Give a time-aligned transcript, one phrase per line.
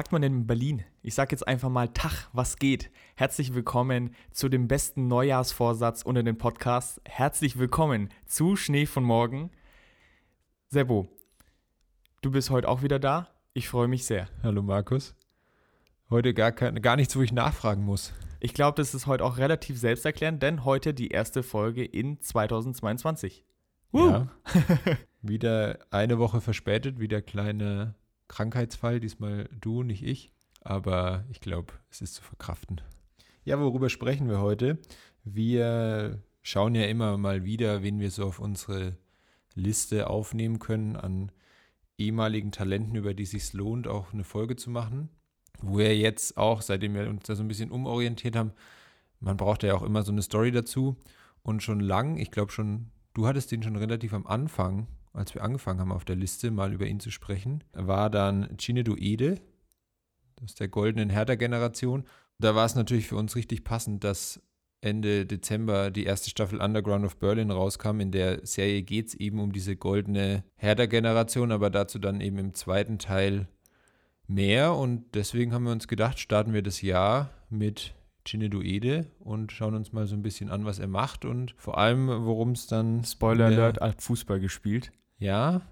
[0.00, 0.82] Sagt man denn in Berlin?
[1.02, 2.90] Ich sag jetzt einfach mal Tag, was geht?
[3.16, 7.02] Herzlich willkommen zu dem besten Neujahrsvorsatz unter den Podcasts.
[7.04, 9.50] Herzlich willkommen zu Schnee von morgen.
[10.68, 11.06] Sebo,
[12.22, 13.28] du bist heute auch wieder da.
[13.52, 14.28] Ich freue mich sehr.
[14.42, 15.14] Hallo Markus.
[16.08, 18.14] Heute gar, kein, gar nichts, wo ich nachfragen muss.
[18.40, 23.44] Ich glaube, das ist heute auch relativ selbsterklärend, denn heute die erste Folge in 2022.
[23.92, 24.08] Uh.
[24.08, 24.28] Ja.
[25.20, 27.96] wieder eine Woche verspätet, wieder kleiner
[28.30, 30.32] Krankheitsfall, diesmal du, nicht ich.
[30.62, 32.80] Aber ich glaube, es ist zu verkraften.
[33.44, 34.78] Ja, worüber sprechen wir heute?
[35.24, 38.96] Wir schauen ja immer mal wieder, wen wir so auf unsere
[39.54, 41.32] Liste aufnehmen können an
[41.98, 45.08] ehemaligen Talenten, über die es sich lohnt, auch eine Folge zu machen.
[45.60, 48.52] Wo wir jetzt auch, seitdem wir uns da so ein bisschen umorientiert haben,
[49.18, 50.96] man braucht ja auch immer so eine Story dazu.
[51.42, 55.42] Und schon lang, ich glaube schon, du hattest den schon relativ am Anfang, als wir
[55.42, 59.40] angefangen haben auf der Liste, mal über ihn zu sprechen, war dann Chinedu Ede,
[60.44, 62.04] ist der goldenen Hertha-Generation.
[62.38, 64.40] Da war es natürlich für uns richtig passend, dass
[64.80, 68.00] Ende Dezember die erste Staffel Underground of Berlin rauskam.
[68.00, 72.54] In der Serie geht es eben um diese goldene Herder-Generation, aber dazu dann eben im
[72.54, 73.46] zweiten Teil
[74.26, 74.74] mehr.
[74.74, 77.94] Und deswegen haben wir uns gedacht, starten wir das Jahr mit
[78.26, 81.78] Chinedu Ede und schauen uns mal so ein bisschen an, was er macht und vor
[81.78, 83.04] allem, worum es dann.
[83.04, 84.92] Spoiler Alert, hat Fußball gespielt.
[85.20, 85.62] Ja.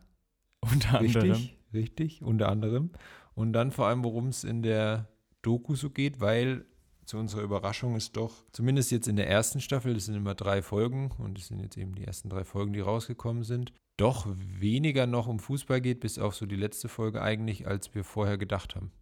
[0.60, 1.48] Unter richtig, anderem.
[1.72, 2.91] Richtig, unter anderem.
[3.34, 5.08] Und dann vor allem, worum es in der
[5.42, 6.64] Doku so geht, weil
[7.04, 10.60] zu unserer Überraschung ist doch, zumindest jetzt in der ersten Staffel, das sind immer drei
[10.60, 15.06] Folgen und das sind jetzt eben die ersten drei Folgen, die rausgekommen sind, doch weniger
[15.06, 18.76] noch um Fußball geht, bis auf so die letzte Folge eigentlich, als wir vorher gedacht
[18.76, 18.92] haben.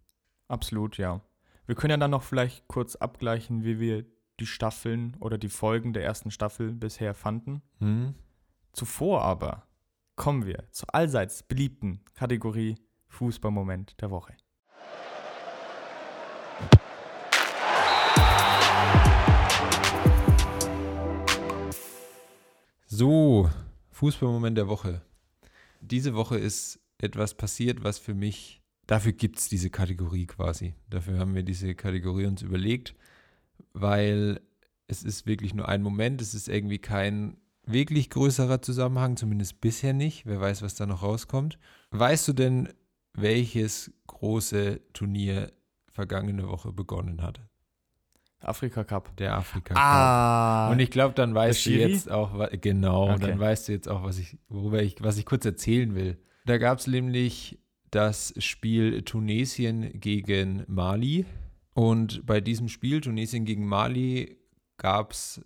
[0.47, 1.21] Absolut, ja.
[1.65, 4.05] Wir können ja dann noch vielleicht kurz abgleichen, wie wir
[4.39, 7.61] die Staffeln oder die Folgen der ersten Staffel bisher fanden.
[7.79, 8.13] Mhm.
[8.71, 9.67] Zuvor aber
[10.17, 12.75] kommen wir zur allseits beliebten Kategorie
[13.07, 14.35] Fußballmoment der Woche.
[22.87, 23.49] So,
[23.91, 25.01] Fußballmoment der Woche.
[25.81, 30.73] Diese Woche ist etwas passiert, was für mich, dafür gibt es diese Kategorie quasi.
[30.89, 32.95] Dafür haben wir diese Kategorie uns überlegt,
[33.73, 34.41] weil
[34.87, 37.37] es ist wirklich nur ein Moment, es ist irgendwie kein
[37.71, 40.25] wirklich größerer Zusammenhang, zumindest bisher nicht.
[40.25, 41.57] Wer weiß, was da noch rauskommt.
[41.91, 42.69] Weißt du denn,
[43.13, 45.51] welches große Turnier
[45.91, 47.41] vergangene Woche begonnen hat?
[48.39, 49.15] Afrika Cup.
[49.17, 49.83] Der Afrika Cup.
[49.83, 50.69] Ah.
[50.71, 53.27] Und ich glaube, dann weißt du jetzt auch, genau, okay.
[53.27, 56.17] dann weißt du jetzt auch, was ich, worüber ich, was ich kurz erzählen will.
[56.45, 57.59] Da gab es nämlich
[57.91, 61.25] das Spiel Tunesien gegen Mali.
[61.73, 64.37] Und bei diesem Spiel, Tunesien gegen Mali,
[64.77, 65.45] gab es,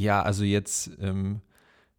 [0.00, 1.40] ja, also jetzt, ähm,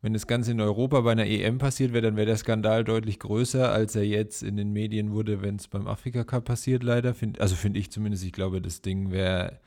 [0.01, 3.19] wenn das Ganze in Europa bei einer EM passiert wäre, dann wäre der Skandal deutlich
[3.19, 7.13] größer, als er jetzt in den Medien wurde, wenn es beim Afrika Cup passiert, leider.
[7.13, 9.59] Find, also finde ich zumindest, ich glaube, das Ding wäre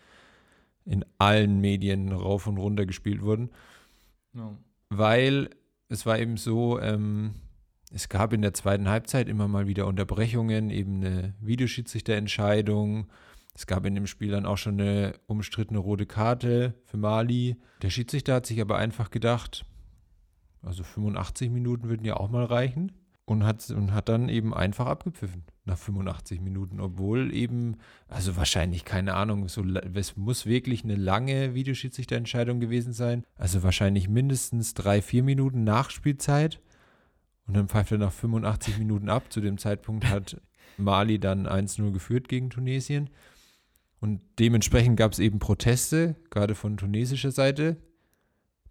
[0.84, 3.50] in allen Medien rauf und runter gespielt wurden.
[4.32, 4.58] No.
[4.90, 5.50] Weil
[5.88, 7.34] es war eben so, ähm,
[7.92, 13.06] es gab in der zweiten Halbzeit immer mal wieder Unterbrechungen, eben eine Videoschiedsrichterentscheidung.
[13.54, 17.56] Es gab in dem Spiel dann auch schon eine umstrittene rote Karte für Mali.
[17.82, 19.64] Der Schiedsrichter hat sich aber einfach gedacht,
[20.62, 22.92] also 85 Minuten würden ja auch mal reichen
[23.26, 27.76] und hat, und hat dann eben einfach abgepfiffen nach 85 Minuten, obwohl eben,
[28.08, 33.24] also wahrscheinlich, keine Ahnung, so, es muss wirklich eine lange Videoschiedsrichterentscheidung gewesen sein.
[33.36, 36.60] Also wahrscheinlich mindestens drei, vier Minuten Nachspielzeit.
[37.46, 39.32] Und dann pfeift er nach 85 Minuten ab.
[39.32, 40.40] Zu dem Zeitpunkt hat
[40.76, 43.10] Mali dann 1-0 geführt gegen Tunesien.
[44.04, 47.78] Und dementsprechend gab es eben Proteste, gerade von tunesischer Seite.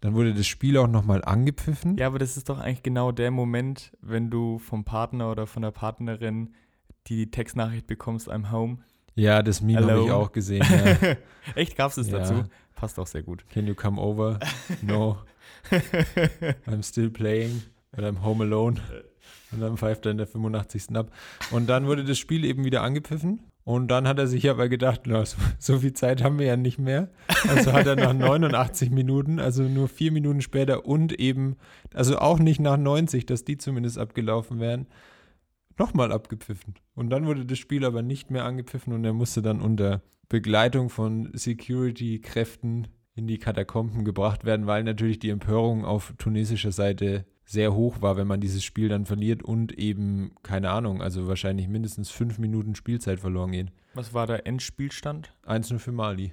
[0.00, 1.96] Dann wurde das Spiel auch nochmal angepfiffen.
[1.96, 5.62] Ja, aber das ist doch eigentlich genau der Moment, wenn du vom Partner oder von
[5.62, 6.54] der Partnerin
[7.08, 8.78] die Textnachricht bekommst, I'm home.
[9.16, 10.64] Ja, das Meme habe ich auch gesehen.
[10.70, 11.16] Ja.
[11.56, 12.20] Echt, gab es das ja.
[12.20, 12.44] dazu?
[12.76, 13.44] Passt auch sehr gut.
[13.50, 14.38] Can you come over?
[14.82, 15.18] No.
[16.68, 17.64] I'm still playing.
[17.90, 18.80] But I'm home alone.
[19.50, 20.94] Und dann pfeift er in der 85.
[20.94, 21.10] ab.
[21.50, 23.40] Und dann wurde das Spiel eben wieder angepfiffen.
[23.64, 26.56] Und dann hat er sich aber gedacht, na, so, so, viel Zeit haben wir ja
[26.56, 27.08] nicht mehr.
[27.48, 31.56] Also hat er nach 89 Minuten, also nur vier Minuten später und eben,
[31.94, 34.86] also auch nicht nach 90, dass die zumindest abgelaufen wären,
[35.78, 36.74] nochmal abgepfiffen.
[36.94, 40.90] Und dann wurde das Spiel aber nicht mehr angepfiffen und er musste dann unter Begleitung
[40.90, 47.74] von Security-Kräften in die Katakomben gebracht werden, weil natürlich die Empörung auf tunesischer Seite sehr
[47.74, 52.10] hoch war, wenn man dieses Spiel dann verliert und eben, keine Ahnung, also wahrscheinlich mindestens
[52.10, 53.70] fünf Minuten Spielzeit verloren gehen.
[53.94, 55.32] Was war der Endspielstand?
[55.46, 56.32] 1-0 für Mali.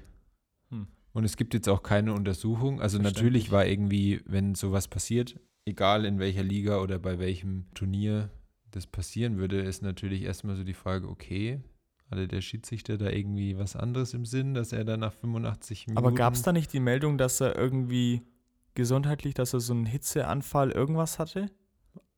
[0.70, 0.88] Hm.
[1.14, 2.82] Und es gibt jetzt auch keine Untersuchung.
[2.82, 8.30] Also natürlich war irgendwie, wenn sowas passiert, egal in welcher Liga oder bei welchem Turnier,
[8.72, 11.60] das passieren würde, ist natürlich erstmal so die Frage, okay,
[12.10, 16.06] Hatte der Schiedsrichter da irgendwie was anderes im Sinn, dass er dann nach 85 Minuten.
[16.06, 18.22] Aber gab es da nicht die Meldung, dass er irgendwie
[18.82, 21.52] gesundheitlich, dass er so einen Hitzeanfall irgendwas hatte?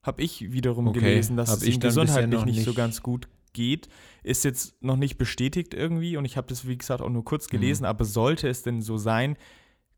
[0.02, 1.00] Habe ich wiederum okay.
[1.00, 3.90] gelesen, dass es ihm gesundheitlich nicht, nicht so ganz gut geht.
[4.24, 7.50] Ist jetzt noch nicht bestätigt irgendwie und ich habe das, wie gesagt, auch nur kurz
[7.50, 7.90] gelesen, mhm.
[7.90, 9.36] aber sollte es denn so sein,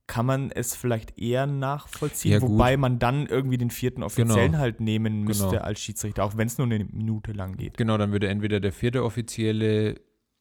[0.07, 4.57] kann man es vielleicht eher nachvollziehen, ja, wobei man dann irgendwie den vierten Offiziellen genau.
[4.57, 5.61] halt nehmen müsste genau.
[5.61, 7.77] als Schiedsrichter, auch wenn es nur eine Minute lang geht.
[7.77, 9.95] Genau, dann würde entweder der vierte Offizielle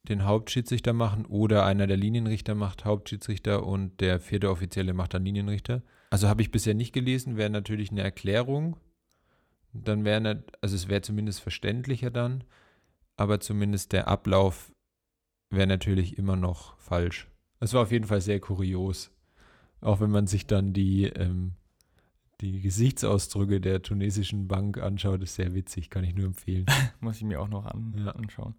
[0.09, 5.25] den Hauptschiedsrichter machen oder einer der Linienrichter macht Hauptschiedsrichter und der vierte Offizielle macht dann
[5.25, 5.83] Linienrichter.
[6.15, 8.77] Also habe ich bisher nicht gelesen, wäre natürlich eine Erklärung.
[9.73, 12.45] Dann wäre, also es wäre zumindest verständlicher dann,
[13.17, 14.71] aber zumindest der Ablauf
[15.51, 17.29] wäre natürlich immer noch falsch.
[17.59, 19.11] Es war auf jeden Fall sehr kurios.
[19.81, 21.55] Auch wenn man sich dann die, ähm,
[22.41, 26.67] die Gesichtsausdrücke der tunesischen Bank anschaut, ist sehr witzig, kann ich nur empfehlen.
[27.01, 28.13] Muss ich mir auch noch an, ja.
[28.13, 28.55] anschauen.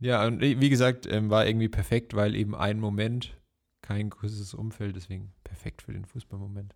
[0.00, 3.36] Ja, und wie gesagt, ähm, war irgendwie perfekt, weil eben ein Moment,
[3.84, 6.74] kein größeres Umfeld, deswegen perfekt für den Fußballmoment.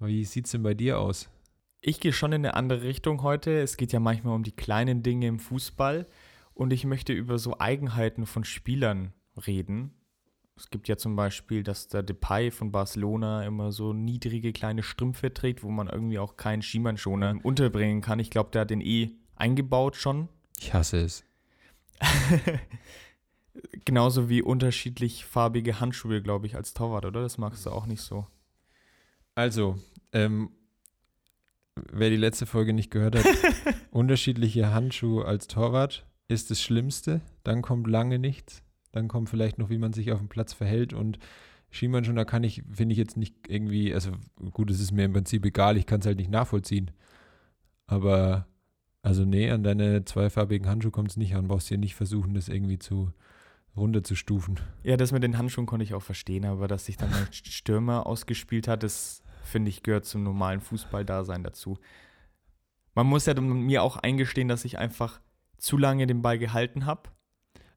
[0.00, 1.30] Wie sieht es denn bei dir aus?
[1.80, 3.60] Ich gehe schon in eine andere Richtung heute.
[3.60, 6.06] Es geht ja manchmal um die kleinen Dinge im Fußball
[6.52, 9.12] und ich möchte über so Eigenheiten von Spielern
[9.46, 9.94] reden.
[10.56, 15.32] Es gibt ja zum Beispiel, dass der Depay von Barcelona immer so niedrige kleine Strümpfe
[15.32, 18.18] trägt, wo man irgendwie auch keinen Schiemannschoner unterbringen kann.
[18.18, 20.28] Ich glaube, der hat den eh eingebaut schon.
[20.58, 21.24] Ich hasse es.
[23.84, 27.22] Genauso wie unterschiedlich farbige Handschuhe, glaube ich, als Torwart, oder?
[27.22, 28.26] Das magst du auch nicht so.
[29.34, 29.78] Also,
[30.12, 30.50] ähm,
[31.74, 33.24] wer die letzte Folge nicht gehört hat,
[33.90, 37.20] unterschiedliche Handschuhe als Torwart ist das Schlimmste.
[37.42, 38.62] Dann kommt lange nichts.
[38.92, 40.92] Dann kommt vielleicht noch, wie man sich auf dem Platz verhält.
[40.92, 41.18] Und
[41.70, 44.12] Schiemann schon, da kann ich, finde ich jetzt nicht irgendwie, also
[44.52, 46.90] gut, es ist mir im Prinzip egal, ich kann es halt nicht nachvollziehen.
[47.86, 48.46] Aber,
[49.02, 51.48] also nee, an deine zweifarbigen Handschuhe kommt es nicht an.
[51.48, 53.12] Brauchst ja nicht versuchen, das irgendwie zu
[53.76, 54.60] runterzustufen.
[54.82, 58.06] Ja, das mit den Handschuhen konnte ich auch verstehen, aber dass sich dann ein Stürmer
[58.06, 61.78] ausgespielt hat, das finde ich, gehört zum normalen Fußballdasein dazu.
[62.94, 65.20] Man muss ja mir auch eingestehen, dass ich einfach
[65.58, 67.10] zu lange den Ball gehalten habe.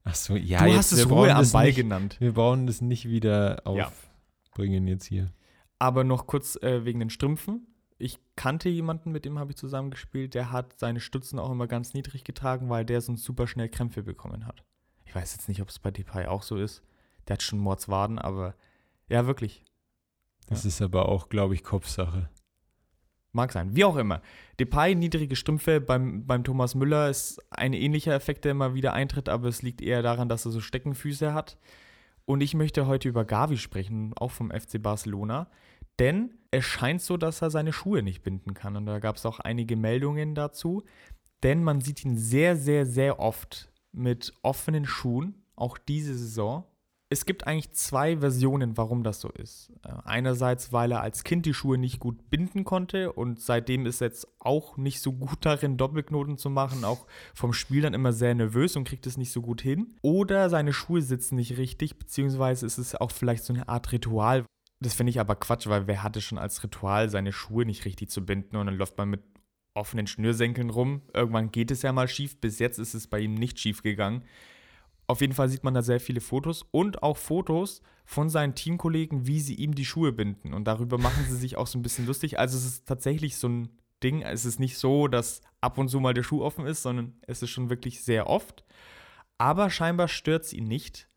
[0.04, 2.18] Ach so, ja, du jetzt, hast es Ruhe am Ball nicht, genannt.
[2.20, 4.94] Wir bauen das nicht wieder aufbringen ja.
[4.94, 5.32] jetzt hier.
[5.80, 7.68] Aber noch kurz äh, wegen den Strümpfen.
[7.98, 11.94] Ich kannte jemanden, mit dem habe ich zusammengespielt, der hat seine Stützen auch immer ganz
[11.94, 14.64] niedrig getragen, weil der sonst super schnell Krämpfe bekommen hat.
[15.14, 16.82] Ich weiß jetzt nicht, ob es bei Depay auch so ist.
[17.28, 18.56] Der hat schon Mordswaden, aber
[19.08, 19.64] ja, wirklich.
[20.48, 20.70] Das ja.
[20.70, 22.32] ist aber auch, glaube ich, Kopfsache.
[23.32, 23.76] Mag sein.
[23.76, 24.24] Wie auch immer.
[24.60, 25.80] Depay, niedrige Strümpfe.
[25.82, 29.84] Beim, beim Thomas Müller ist ein ähnlicher Effekt, der immer wieder eintritt, aber es liegt
[29.84, 31.60] eher daran, dass er so Steckenfüße hat.
[32.26, 35.48] Und ich möchte heute über Gavi sprechen, auch vom FC Barcelona.
[36.00, 38.76] Denn es scheint so, dass er seine Schuhe nicht binden kann.
[38.76, 40.82] Und da gab es auch einige Meldungen dazu.
[41.44, 46.66] Denn man sieht ihn sehr, sehr, sehr oft mit offenen Schuhen, auch diese Saison.
[47.10, 49.72] Es gibt eigentlich zwei Versionen, warum das so ist.
[49.84, 54.02] Äh, einerseits, weil er als Kind die Schuhe nicht gut binden konnte und seitdem ist
[54.02, 58.14] er jetzt auch nicht so gut darin, Doppelknoten zu machen, auch vom Spiel dann immer
[58.14, 59.96] sehr nervös und kriegt es nicht so gut hin.
[60.02, 64.46] Oder seine Schuhe sitzen nicht richtig, beziehungsweise ist es auch vielleicht so eine Art Ritual.
[64.80, 68.10] Das finde ich aber Quatsch, weil wer hatte schon als Ritual, seine Schuhe nicht richtig
[68.10, 69.22] zu binden und dann läuft man mit
[69.74, 71.02] offenen Schnürsenkeln rum.
[71.14, 72.40] Irgendwann geht es ja mal schief.
[72.40, 74.24] Bis jetzt ist es bei ihm nicht schief gegangen.
[75.08, 79.28] Auf jeden Fall sieht man da sehr viele Fotos und auch Fotos von seinen Teamkollegen,
[79.28, 80.54] wie sie ihm die Schuhe binden.
[80.54, 82.40] Und darüber machen sie sich auch so ein bisschen lustig.
[82.40, 83.70] Also es ist tatsächlich so ein
[84.02, 84.22] Ding.
[84.22, 87.42] Es ist nicht so, dass ab und zu mal der Schuh offen ist, sondern es
[87.42, 88.64] ist schon wirklich sehr oft.
[89.38, 91.08] Aber scheinbar stört es ihn nicht.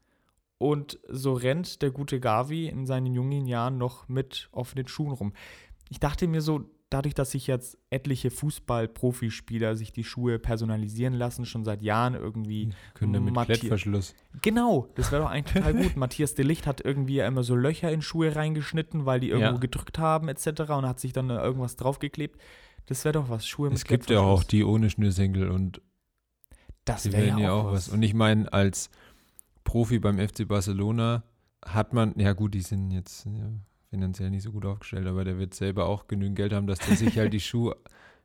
[0.59, 5.33] Und so rennt der gute Gavi in seinen jungen Jahren noch mit offenen Schuhen rum.
[5.91, 11.45] Ich dachte mir so, dadurch, dass sich jetzt etliche Fußball-Profispieler sich die Schuhe personalisieren lassen,
[11.45, 12.71] schon seit Jahren irgendwie.
[12.95, 14.15] Können mit Mathi Klettverschluss.
[14.43, 15.97] Genau, das wäre doch eigentlich total gut.
[15.97, 19.59] Matthias de Licht hat irgendwie immer so Löcher in Schuhe reingeschnitten, weil die irgendwo ja.
[19.59, 20.47] gedrückt haben, etc.
[20.71, 22.41] und hat sich dann irgendwas draufgeklebt.
[22.87, 25.81] Das wäre doch was, Schuhe mit Es gibt ja auch die ohne Schnürsenkel und
[26.85, 27.89] das wäre ja auch, was.
[27.89, 27.89] was.
[27.89, 28.91] Und ich meine, als
[29.65, 31.25] Profi beim FC Barcelona
[31.65, 33.51] hat man, ja gut, die sind jetzt, ja,
[33.91, 36.97] finanziell nicht so gut aufgestellt, aber der wird selber auch genügend Geld haben, dass der
[36.97, 37.77] sich halt die Schuhe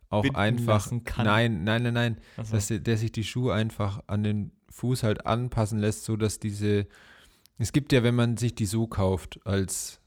[0.09, 0.91] auch einfach.
[1.17, 2.17] Nein, nein, nein, nein.
[2.37, 2.55] So.
[2.55, 6.39] Dass der, der, sich die Schuhe einfach an den Fuß halt anpassen lässt, so dass
[6.39, 6.87] diese.
[7.57, 10.01] Es gibt ja, wenn man sich die so kauft, als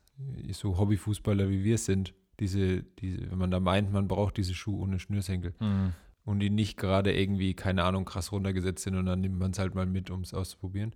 [0.53, 4.81] so Hobbyfußballer wie wir sind, diese, diese, wenn man da meint, man braucht diese Schuhe
[4.81, 5.55] ohne Schnürsenkel.
[5.61, 5.93] Mhm.
[6.25, 9.59] Und die nicht gerade irgendwie, keine Ahnung, krass runtergesetzt sind und dann nimmt man es
[9.59, 10.95] halt mal mit, um es auszuprobieren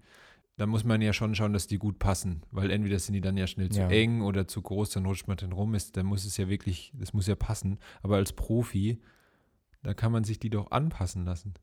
[0.58, 3.36] da muss man ja schon schauen, dass die gut passen, weil entweder sind die dann
[3.36, 3.88] ja schnell zu ja.
[3.88, 6.92] eng oder zu groß, dann rutscht man den rum, ist, dann muss es ja wirklich,
[6.96, 7.78] das muss ja passen.
[8.02, 9.00] Aber als Profi,
[9.84, 11.54] da kann man sich die doch anpassen lassen.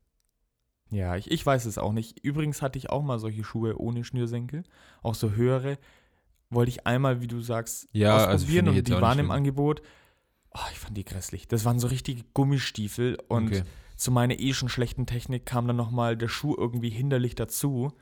[0.88, 2.24] Ja, ich, ich weiß es auch nicht.
[2.24, 4.62] Übrigens hatte ich auch mal solche Schuhe ohne Schnürsenkel,
[5.02, 5.78] auch so höhere.
[6.48, 9.82] Wollte ich einmal, wie du sagst, ja, also ausprobieren also und die waren im Angebot.
[10.54, 11.48] Oh, ich fand die grässlich.
[11.48, 13.62] Das waren so richtige Gummistiefel und okay.
[13.96, 17.92] zu meiner eh schon schlechten Technik kam dann nochmal der Schuh irgendwie hinderlich dazu.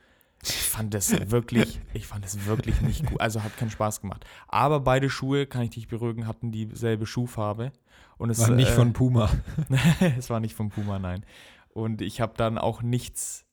[0.49, 3.19] Ich fand das wirklich, ich fand das wirklich nicht gut.
[3.19, 4.25] Also hat keinen Spaß gemacht.
[4.47, 7.71] Aber beide Schuhe, kann ich dich beruhigen, hatten dieselbe Schuhfarbe.
[8.17, 9.29] Und es war nicht äh, von Puma.
[10.17, 11.25] es war nicht von Puma, nein.
[11.69, 13.45] Und ich habe dann auch nichts.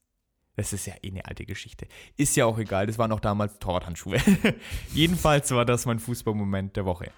[0.54, 1.88] Das ist ja eh eine alte Geschichte.
[2.16, 4.18] Ist ja auch egal, das waren auch damals Torwarthandschuhe.
[4.92, 7.10] Jedenfalls war das mein Fußballmoment der Woche.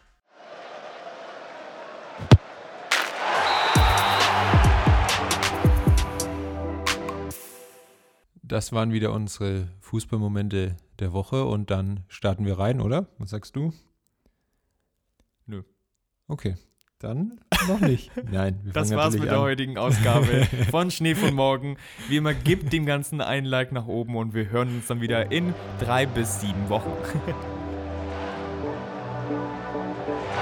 [8.47, 13.07] Das waren wieder unsere Fußballmomente der Woche und dann starten wir rein, oder?
[13.19, 13.73] Was sagst du?
[15.47, 15.63] Nö.
[16.29, 16.57] Okay,
[16.99, 18.11] dann noch nicht.
[18.31, 19.29] Nein, wir Das war's mit an.
[19.29, 20.27] der heutigen Ausgabe
[20.71, 21.79] von Schnee von Morgen.
[22.09, 25.33] Wie immer, gebt dem Ganzen ein Like nach oben und wir hören uns dann wieder
[25.33, 26.91] in drei bis sieben Wochen.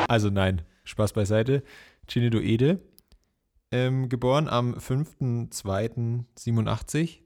[0.09, 1.63] also nein, Spaß beiseite.
[2.09, 2.81] Chinedo Ede,
[3.71, 7.22] ähm, geboren am 5.2.87,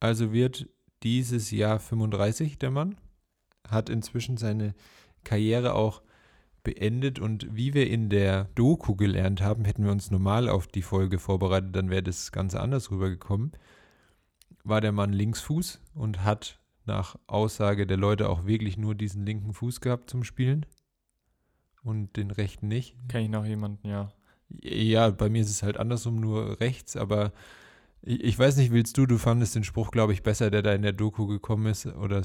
[0.00, 0.68] also wird
[1.02, 2.96] dieses Jahr 35 der Mann,
[3.68, 4.74] hat inzwischen seine
[5.24, 6.02] Karriere auch
[6.62, 10.82] beendet und wie wir in der Doku gelernt haben, hätten wir uns normal auf die
[10.82, 13.52] Folge vorbereitet, dann wäre das Ganze anders rübergekommen,
[14.64, 19.54] war der Mann Linksfuß und hat nach Aussage der Leute auch wirklich nur diesen linken
[19.54, 20.66] Fuß gehabt zum Spielen
[21.82, 22.96] und den rechten nicht.
[23.08, 24.12] Kenne ich noch jemanden, ja.
[24.62, 27.32] Ja, bei mir ist es halt andersrum, nur rechts, aber
[28.02, 30.72] ich, ich, weiß nicht, willst du, du fandest den Spruch, glaube ich, besser, der da
[30.72, 32.22] in der Doku gekommen ist, oder?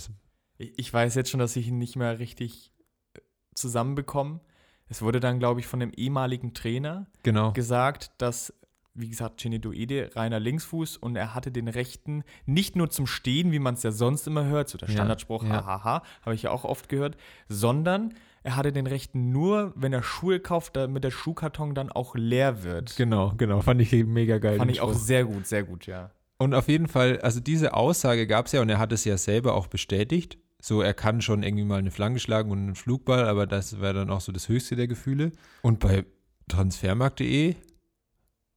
[0.57, 2.71] Ich, weiß jetzt schon, dass ich ihn nicht mehr richtig
[3.13, 3.19] äh,
[3.53, 4.39] zusammenbekomme.
[4.87, 7.51] Es wurde dann, glaube ich, von dem ehemaligen Trainer genau.
[7.51, 8.53] gesagt, dass,
[8.93, 13.59] wie gesagt, Duede reiner Linksfuß und er hatte den rechten nicht nur zum Stehen, wie
[13.59, 15.65] man es ja sonst immer hört, so der Standardspruch, ja, ja.
[15.65, 17.17] hahaha, habe ich ja auch oft gehört,
[17.49, 18.13] sondern
[18.45, 22.61] er hatte den rechten nur, wenn er Schuhe kauft, damit der Schuhkarton dann auch leer
[22.63, 22.95] wird.
[22.95, 23.61] Genau, genau.
[23.61, 24.59] Fand ich mega geil.
[24.59, 26.11] Fand ich auch sehr gut, sehr gut, ja.
[26.37, 29.17] Und auf jeden Fall, also diese Aussage gab es ja und er hat es ja
[29.17, 30.37] selber auch bestätigt.
[30.61, 33.95] So, er kann schon irgendwie mal eine Flanke schlagen und einen Flugball, aber das wäre
[33.95, 35.31] dann auch so das höchste der Gefühle.
[35.63, 36.05] Und bei
[36.47, 37.55] transfermarkt.de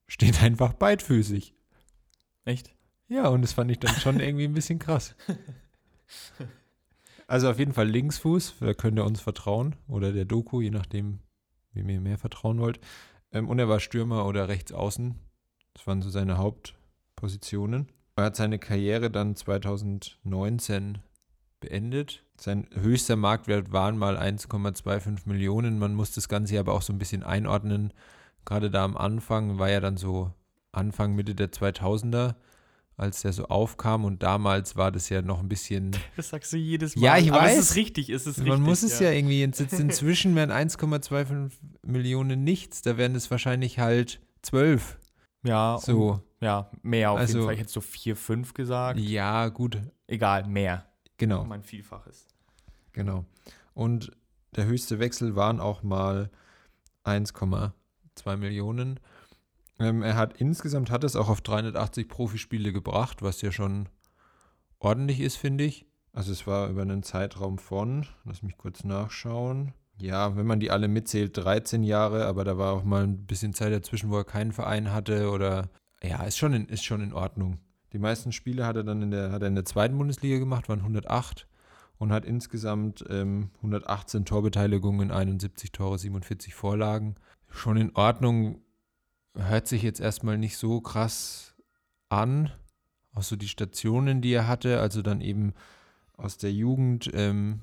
[0.07, 1.55] steht einfach beidfüßig.
[2.45, 2.75] Echt?
[3.09, 5.17] Ja, und das fand ich dann schon irgendwie ein bisschen krass.
[7.29, 11.21] Also auf jeden Fall Linksfuß, da könnt ihr uns vertrauen oder der Doku, je nachdem,
[11.73, 12.81] wie ihr mehr vertrauen wollt.
[13.33, 15.15] Ähm, und er war Stürmer oder Rechtsaußen.
[15.75, 17.89] Das waren so seine Hauptpositionen.
[18.17, 20.99] Er hat seine Karriere dann 2019
[21.61, 22.25] beendet.
[22.41, 25.79] Sein höchster Marktwert waren mal 1,25 Millionen.
[25.79, 27.93] Man muss das Ganze aber auch so ein bisschen einordnen.
[28.47, 30.33] Gerade da am Anfang war ja dann so
[30.73, 32.37] Anfang, Mitte der 2000er
[32.99, 35.93] als der so aufkam und damals war das ja noch ein bisschen.
[36.17, 37.03] Das sagst du jedes Mal.
[37.03, 37.57] Ja, ich Aber weiß.
[37.57, 40.51] es ist richtig, es ist Man richtig, muss es ja, ja irgendwie jetzt, inzwischen wären
[40.51, 41.53] 1,25
[41.87, 44.99] Millionen nichts, da wären es wahrscheinlich halt 12.
[45.45, 46.11] Ja, so.
[46.11, 47.55] Um, ja, mehr auf also, jeden Fall.
[47.55, 48.99] Ich hätte so 4, 5 gesagt.
[48.99, 49.79] Ja, gut.
[50.09, 50.87] Egal, mehr.
[51.17, 51.43] Genau.
[51.43, 52.27] Um ein Vielfaches.
[52.93, 53.25] Genau.
[53.75, 54.11] Und
[54.57, 56.31] der höchste Wechsel waren auch mal
[57.05, 58.99] 1,2 Millionen.
[59.79, 63.89] Ähm, er hat insgesamt hat es auch auf 380 Profispiele gebracht, was ja schon
[64.79, 65.87] ordentlich ist, finde ich.
[66.13, 69.73] Also es war über einen Zeitraum von, lass mich kurz nachschauen.
[70.01, 73.53] Ja, wenn man die alle mitzählt, 13 Jahre, aber da war auch mal ein bisschen
[73.53, 75.71] Zeit dazwischen, wo er keinen Verein hatte oder
[76.03, 77.59] ja, ist schon in, ist schon in Ordnung.
[77.93, 80.69] Die meisten Spiele hat er dann in der, hat er in der zweiten Bundesliga gemacht,
[80.69, 81.49] waren 108
[81.99, 87.17] und hat insgesamt ähm, 118 Torbeteiligungen, 71 Tore, 47 Vorlagen.
[87.51, 88.61] Schon in Ordnung,
[89.35, 91.55] hört sich jetzt erstmal nicht so krass
[92.09, 92.51] an.
[93.15, 95.55] Auch so die Stationen, die er hatte, also dann eben
[96.17, 97.61] aus der Jugend ähm,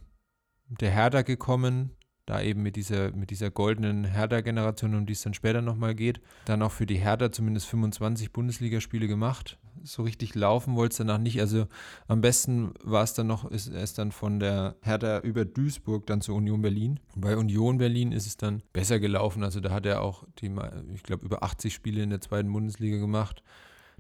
[0.68, 1.92] der Herder gekommen,
[2.26, 6.22] da eben mit dieser, mit dieser goldenen Herder-Generation, um die es dann später nochmal geht.
[6.46, 9.60] Dann auch für die Herder zumindest 25 Bundesligaspiele gemacht.
[9.86, 11.40] So richtig laufen wollte es danach nicht.
[11.40, 11.68] Also
[12.08, 16.22] am besten war es dann noch, ist es dann von der Herder über Duisburg dann
[16.22, 17.00] zur Union Berlin.
[17.16, 19.44] Bei Union Berlin ist es dann besser gelaufen.
[19.44, 20.54] Also da hat er auch, die,
[20.94, 23.44] ich glaube, über 80 Spiele in der zweiten Bundesliga gemacht.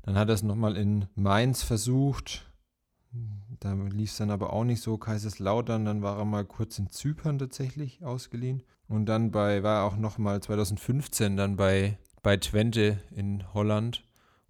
[0.04, 2.46] Dann hat er es nochmal in Mainz versucht
[3.60, 4.98] da lief es dann aber auch nicht so.
[4.98, 8.64] Kaiserslautern, dann war er mal kurz in Zypern tatsächlich ausgeliehen.
[8.88, 14.05] Und dann bei, war er auch nochmal 2015 dann bei, bei Twente in Holland.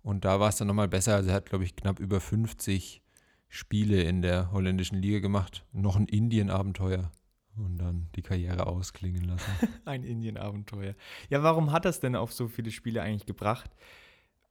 [0.05, 1.15] Und da war es dann nochmal besser.
[1.15, 3.01] Also er hat, glaube ich, knapp über 50
[3.49, 5.65] Spiele in der holländischen Liga gemacht.
[5.71, 7.11] Noch ein Indien-Abenteuer.
[7.57, 9.51] Und dann die Karriere ausklingen lassen.
[9.85, 10.93] ein Indien-Abenteuer.
[11.29, 13.71] Ja, warum hat das denn auf so viele Spiele eigentlich gebracht?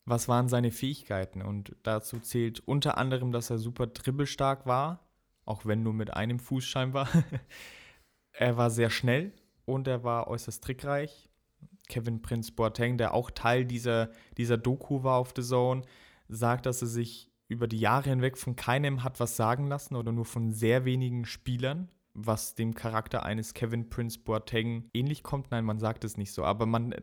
[0.06, 1.42] was waren seine Fähigkeiten.
[1.42, 5.00] Und dazu zählt unter anderem, dass er super dribbelstark war,
[5.44, 7.08] auch wenn nur mit einem Fuß scheinbar.
[8.32, 9.32] er war sehr schnell
[9.64, 11.30] und er war äußerst trickreich.
[11.88, 15.82] Kevin Prince Boateng, der auch Teil dieser, dieser Doku war auf The Zone,
[16.28, 20.12] sagt, dass er sich über die Jahre hinweg von keinem hat was sagen lassen oder
[20.12, 25.50] nur von sehr wenigen Spielern, was dem Charakter eines Kevin Prince Boateng ähnlich kommt.
[25.50, 26.94] Nein, man sagt es nicht so, aber man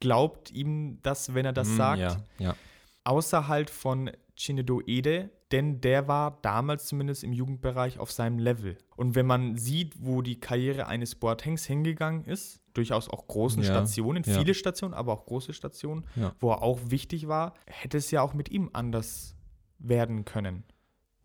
[0.00, 2.00] glaubt ihm das, wenn er das mm, sagt.
[2.00, 2.56] Ja, ja.
[3.04, 8.78] Außer halt von Chinedo Ede, denn der war damals zumindest im Jugendbereich auf seinem Level.
[8.96, 13.68] Und wenn man sieht, wo die Karriere eines Boatengs hingegangen ist, durchaus auch großen ja,
[13.68, 14.38] Stationen, ja.
[14.38, 16.34] viele Stationen, aber auch große Stationen, ja.
[16.40, 19.36] wo er auch wichtig war, hätte es ja auch mit ihm anders
[19.78, 20.64] werden können.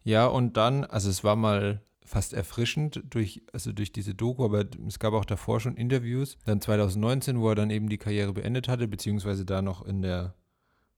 [0.03, 4.65] Ja, und dann, also es war mal fast erfrischend durch, also durch diese Doku, aber
[4.87, 6.37] es gab auch davor schon Interviews.
[6.45, 10.35] Dann 2019, wo er dann eben die Karriere beendet hatte, beziehungsweise da noch in der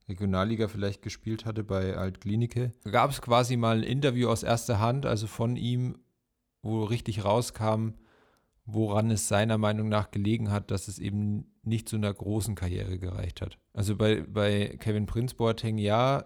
[0.08, 2.72] Regionalliga vielleicht gespielt hatte bei Altklinike.
[2.84, 5.98] Da gab es quasi mal ein Interview aus erster Hand, also von ihm,
[6.62, 7.94] wo richtig rauskam,
[8.66, 13.00] woran es seiner Meinung nach gelegen hat, dass es eben nicht zu einer großen Karriere
[13.00, 13.58] gereicht hat.
[13.74, 16.26] Also bei, bei Kevin Prince Boateng, ja,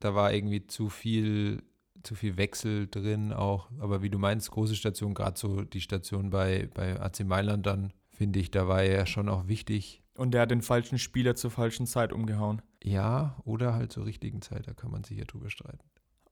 [0.00, 1.62] da war irgendwie zu viel,
[2.02, 3.70] zu viel Wechsel drin auch.
[3.78, 7.92] Aber wie du meinst, große Station, gerade so die Station bei, bei AC Mailand dann,
[8.10, 10.02] finde ich, da war er ja schon auch wichtig.
[10.16, 12.62] Und der hat den falschen Spieler zur falschen Zeit umgehauen.
[12.84, 15.88] Ja, oder halt zur richtigen Zeit, da kann man sich ja drüber streiten.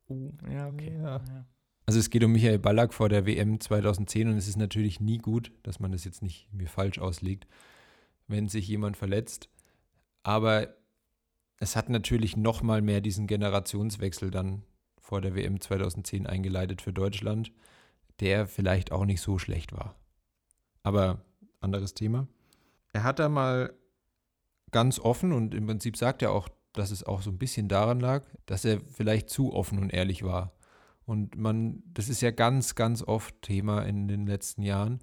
[0.08, 0.94] Uh, ja, okay.
[0.94, 1.16] Ja.
[1.16, 1.46] Ja.
[1.86, 5.16] Also es geht um Michael Ballack vor der WM 2010 und es ist natürlich nie
[5.16, 7.46] gut, dass man das jetzt nicht mir falsch auslegt,
[8.28, 9.48] wenn sich jemand verletzt.
[10.22, 10.68] Aber
[11.56, 14.62] es hat natürlich noch mal mehr diesen Generationswechsel dann
[15.00, 17.50] vor der WM 2010 eingeleitet für Deutschland,
[18.20, 19.96] der vielleicht auch nicht so schlecht war.
[20.82, 21.24] Aber
[21.60, 22.28] anderes Thema.
[22.92, 23.72] Er hat da mal
[24.72, 28.00] ganz offen und im Prinzip sagt er auch, dass es auch so ein bisschen daran
[28.00, 30.52] lag, dass er vielleicht zu offen und ehrlich war.
[31.04, 35.00] Und man, das ist ja ganz, ganz oft Thema in den letzten Jahren,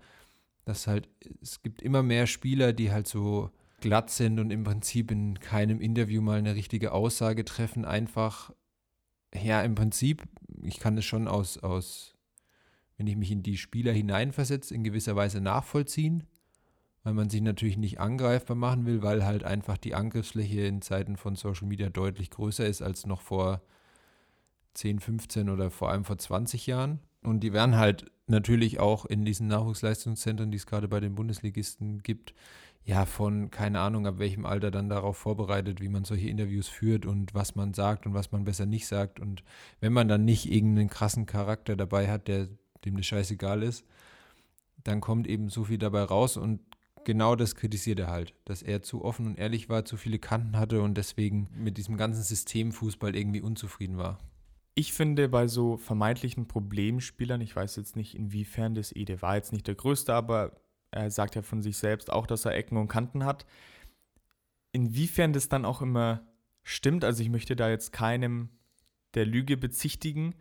[0.66, 1.10] dass halt,
[1.42, 3.52] es gibt immer mehr Spieler, die halt so
[3.82, 8.52] glatt sind und im Prinzip in keinem Interview mal eine richtige Aussage treffen, einfach,
[9.34, 10.24] ja, im Prinzip,
[10.64, 12.16] ich kann es schon aus, aus,
[12.98, 16.24] wenn ich mich in die Spieler hineinversetze, in gewisser Weise nachvollziehen,
[17.04, 21.18] weil man sich natürlich nicht angreifbar machen will, weil halt einfach die Angriffsfläche in Zeiten
[21.18, 23.62] von Social Media deutlich größer ist als noch vor
[24.74, 27.00] 10, 15 oder vor allem vor 20 Jahren.
[27.24, 32.02] Und die werden halt natürlich auch in diesen Nachwuchsleistungszentren, die es gerade bei den Bundesligisten
[32.04, 32.34] gibt,
[32.86, 37.06] ja, von keine Ahnung, ab welchem Alter dann darauf vorbereitet, wie man solche Interviews führt
[37.06, 39.20] und was man sagt und was man besser nicht sagt.
[39.20, 39.44] Und
[39.80, 42.48] wenn man dann nicht irgendeinen krassen Charakter dabei hat, der
[42.86, 43.86] dem das scheißegal ist,
[44.84, 46.62] dann kommt eben so viel dabei raus und
[47.10, 50.56] genau das kritisiert er halt, dass er zu offen und ehrlich war, zu viele Kanten
[50.60, 54.20] hatte und deswegen mit diesem ganzen System Fußball irgendwie unzufrieden war.
[54.76, 59.52] Ich finde, bei so vermeintlichen Problemspielern, ich weiß jetzt nicht, inwiefern das Ede war jetzt
[59.52, 62.90] nicht der größte, aber er sagt ja von sich selbst auch, dass er Ecken und
[62.90, 63.48] Kanten hat.
[64.72, 66.22] Inwiefern das dann auch immer
[66.62, 68.50] stimmt, also ich möchte da jetzt keinem
[69.16, 70.36] der Lüge bezichtigen,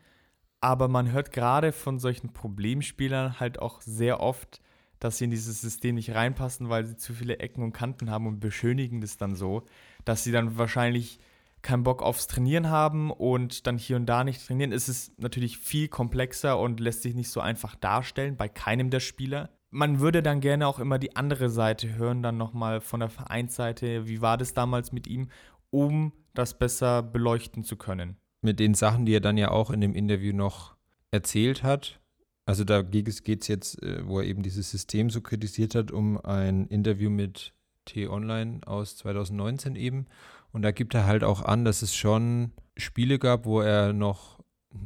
[0.60, 4.60] aber man hört gerade von solchen Problemspielern halt auch sehr oft,
[5.00, 8.26] dass sie in dieses System nicht reinpassen, weil sie zu viele Ecken und Kanten haben
[8.26, 9.64] und beschönigen das dann so,
[10.04, 11.18] dass sie dann wahrscheinlich
[11.62, 15.58] keinen Bock aufs Trainieren haben und dann hier und da nicht trainieren, ist es natürlich
[15.58, 19.50] viel komplexer und lässt sich nicht so einfach darstellen bei keinem der Spieler.
[19.70, 24.08] Man würde dann gerne auch immer die andere Seite hören, dann nochmal von der Vereinsseite,
[24.08, 25.28] wie war das damals mit ihm,
[25.70, 28.16] um das besser beleuchten zu können.
[28.40, 30.76] Mit den Sachen, die er dann ja auch in dem Interview noch
[31.10, 32.00] erzählt hat,
[32.48, 36.16] also da geht es jetzt, äh, wo er eben dieses System so kritisiert hat, um
[36.24, 37.52] ein Interview mit
[37.84, 40.06] T-Online aus 2019 eben.
[40.50, 44.40] Und da gibt er halt auch an, dass es schon Spiele gab, wo er noch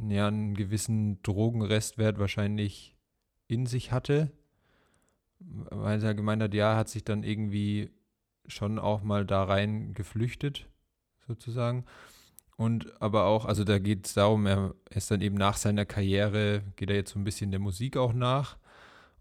[0.09, 2.97] ja, einen gewissen Drogenrestwert wahrscheinlich
[3.47, 4.29] in sich hatte.
[5.39, 7.91] Weil er gemeint hat, ja, hat sich dann irgendwie
[8.45, 10.67] schon auch mal da rein geflüchtet,
[11.29, 11.85] sozusagen.
[12.63, 16.63] Und aber auch, also da geht es darum, er ist dann eben nach seiner Karriere,
[16.77, 18.57] geht er jetzt so ein bisschen der Musik auch nach.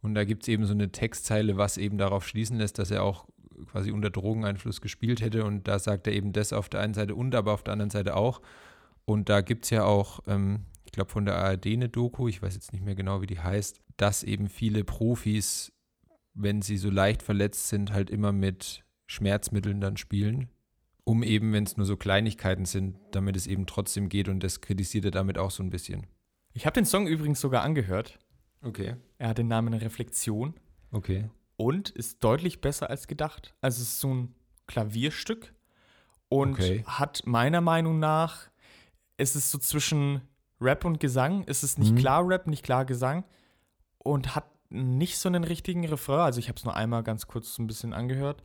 [0.01, 3.03] Und da gibt es eben so eine Textzeile, was eben darauf schließen lässt, dass er
[3.03, 3.27] auch
[3.67, 5.45] quasi unter Drogeneinfluss gespielt hätte.
[5.45, 7.91] Und da sagt er eben das auf der einen Seite und, aber auf der anderen
[7.91, 8.43] Seite auch.
[9.07, 12.43] Und da gibt es ja auch, ähm, ich glaube, von der ARD eine Doku, ich
[12.43, 15.73] weiß jetzt nicht mehr genau, wie die heißt, dass eben viele Profis,
[16.33, 20.49] wenn sie so leicht verletzt sind, halt immer mit Schmerzmitteln dann spielen,
[21.05, 24.29] um eben, wenn es nur so Kleinigkeiten sind, damit es eben trotzdem geht.
[24.29, 26.07] Und das kritisiert er damit auch so ein bisschen.
[26.53, 28.19] Ich habe den Song übrigens sogar angehört.
[28.63, 28.97] Okay.
[29.19, 30.55] Er hat den Namen Reflexion.
[30.93, 31.29] Okay
[31.63, 33.55] und ist deutlich besser als gedacht.
[33.61, 34.35] Also es ist so ein
[34.67, 35.55] Klavierstück
[36.29, 36.83] und okay.
[36.87, 38.49] hat meiner Meinung nach,
[39.17, 40.23] ist es so zwischen
[40.61, 41.99] Rap und Gesang, ist es nicht mhm.
[41.99, 43.25] klar Rap, nicht klar Gesang
[43.99, 46.21] und hat nicht so einen richtigen Refrain.
[46.21, 48.43] Also ich habe es nur einmal ganz kurz so ein bisschen angehört.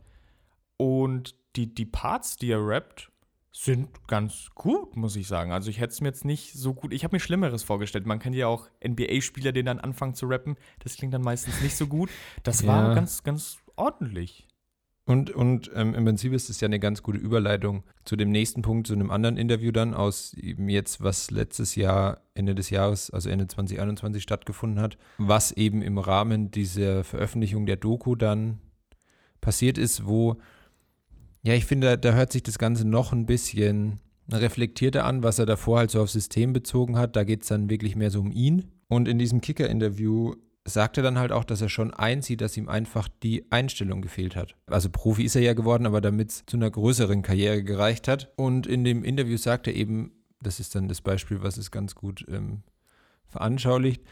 [0.76, 3.10] Und die, die Parts, die er rappt,
[3.50, 5.50] sind ganz gut, muss ich sagen.
[5.50, 8.06] Also ich hätte es mir jetzt nicht so gut, ich habe mir Schlimmeres vorgestellt.
[8.06, 10.56] Man kennt ja auch NBA-Spieler, die dann anfangen zu rappen.
[10.78, 12.08] Das klingt dann meistens nicht so gut.
[12.44, 12.94] Das war ja.
[12.94, 14.46] ganz, ganz ordentlich.
[15.06, 18.62] Und, und ähm, im Prinzip ist es ja eine ganz gute Überleitung zu dem nächsten
[18.62, 23.10] Punkt, zu einem anderen Interview dann aus eben jetzt, was letztes Jahr, Ende des Jahres,
[23.10, 28.60] also Ende 2021 stattgefunden hat, was eben im Rahmen dieser Veröffentlichung der Doku dann
[29.40, 30.36] passiert ist, wo
[31.42, 35.46] ja, ich finde, da hört sich das Ganze noch ein bisschen reflektierter an, was er
[35.46, 37.16] davor halt so aufs System bezogen hat.
[37.16, 38.64] Da geht es dann wirklich mehr so um ihn.
[38.88, 42.68] Und in diesem Kicker-Interview sagt er dann halt auch, dass er schon einzieht, dass ihm
[42.68, 44.54] einfach die Einstellung gefehlt hat.
[44.66, 48.32] Also Profi ist er ja geworden, aber damit es zu einer größeren Karriere gereicht hat.
[48.36, 51.94] Und in dem Interview sagt er eben, das ist dann das Beispiel, was es ganz
[51.94, 52.62] gut ähm,
[53.26, 54.02] veranschaulicht,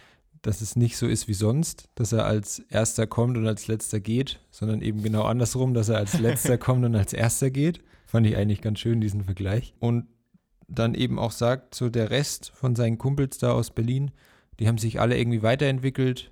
[0.47, 3.99] dass es nicht so ist wie sonst, dass er als erster kommt und als letzter
[3.99, 7.81] geht, sondern eben genau andersrum, dass er als letzter kommt und als erster geht.
[8.07, 9.75] Fand ich eigentlich ganz schön, diesen Vergleich.
[9.81, 10.07] Und
[10.69, 14.13] dann eben auch sagt, so der Rest von seinen Kumpels da aus Berlin,
[14.61, 16.31] die haben sich alle irgendwie weiterentwickelt,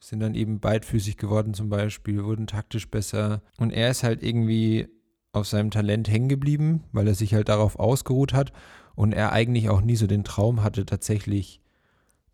[0.00, 3.42] sind dann eben beidfüßig geworden zum Beispiel, wurden taktisch besser.
[3.58, 4.88] Und er ist halt irgendwie
[5.32, 8.52] auf seinem Talent hängen geblieben, weil er sich halt darauf ausgeruht hat
[8.94, 11.59] und er eigentlich auch nie so den Traum hatte, tatsächlich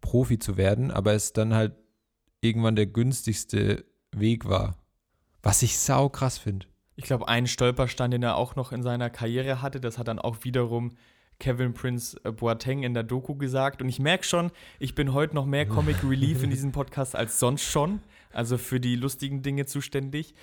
[0.07, 1.75] Profi zu werden, aber es dann halt
[2.41, 4.77] irgendwann der günstigste Weg war.
[5.43, 6.67] Was ich sau krass finde.
[6.95, 10.21] Ich glaube, einen Stolperstein, den er auch noch in seiner Karriere hatte, das hat dann
[10.21, 10.97] auch wiederum
[11.41, 13.83] Kevin Prince Boateng in der Doku gesagt.
[13.83, 17.41] Und ich merke schon, ich bin heute noch mehr Comic Relief in diesem Podcast als
[17.41, 18.01] sonst schon.
[18.33, 20.35] Also für die lustigen Dinge zuständig.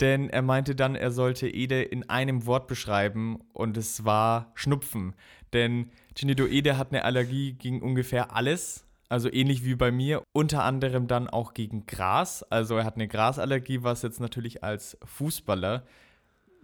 [0.00, 5.14] Denn er meinte dann, er sollte Ede in einem Wort beschreiben und es war Schnupfen.
[5.52, 8.83] Denn Chinito Ede hat eine Allergie gegen ungefähr alles.
[9.08, 12.42] Also ähnlich wie bei mir, unter anderem dann auch gegen Gras.
[12.44, 15.84] Also er hat eine Grasallergie, was jetzt natürlich als Fußballer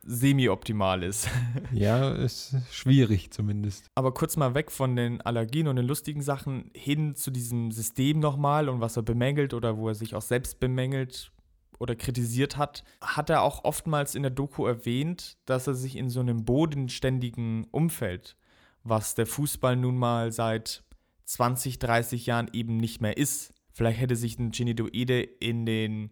[0.02, 1.28] semi-optimal ist.
[1.72, 3.86] Ja, ist schwierig zumindest.
[3.94, 8.18] Aber kurz mal weg von den Allergien und den lustigen Sachen hin zu diesem System
[8.18, 11.32] nochmal und was er bemängelt oder wo er sich auch selbst bemängelt
[11.78, 16.10] oder kritisiert hat, hat er auch oftmals in der Doku erwähnt, dass er sich in
[16.10, 18.36] so einem bodenständigen Umfeld,
[18.82, 20.82] was der Fußball nun mal seit
[21.30, 23.54] 20, 30 Jahren eben nicht mehr ist.
[23.72, 26.10] Vielleicht hätte sich ein Gini Ede in den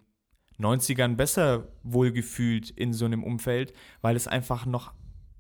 [0.61, 4.93] 90ern besser wohlgefühlt in so einem Umfeld, weil es einfach noch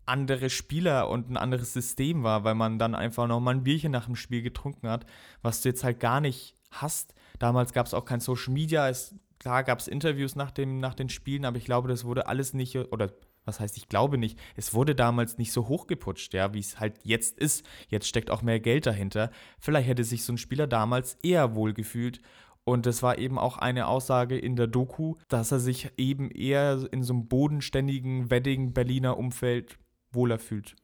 [0.04, 3.92] andere Spieler und ein anderes System war, weil man dann einfach noch mal ein Bierchen
[3.92, 5.06] nach dem Spiel getrunken hat,
[5.42, 7.14] was du jetzt halt gar nicht hast.
[7.38, 10.94] Damals gab es auch kein Social Media, es, klar gab es Interviews nach, dem, nach
[10.94, 13.12] den Spielen, aber ich glaube, das wurde alles nicht, oder
[13.48, 17.00] was heißt, ich glaube nicht, es wurde damals nicht so hochgeputscht, ja, wie es halt
[17.02, 17.64] jetzt ist.
[17.88, 19.30] Jetzt steckt auch mehr Geld dahinter.
[19.58, 22.20] Vielleicht hätte sich so ein Spieler damals eher wohlgefühlt.
[22.64, 26.86] Und das war eben auch eine Aussage in der Doku, dass er sich eben eher
[26.92, 29.78] in so einem bodenständigen Wedding-Berliner Umfeld
[30.12, 30.76] wohler fühlt.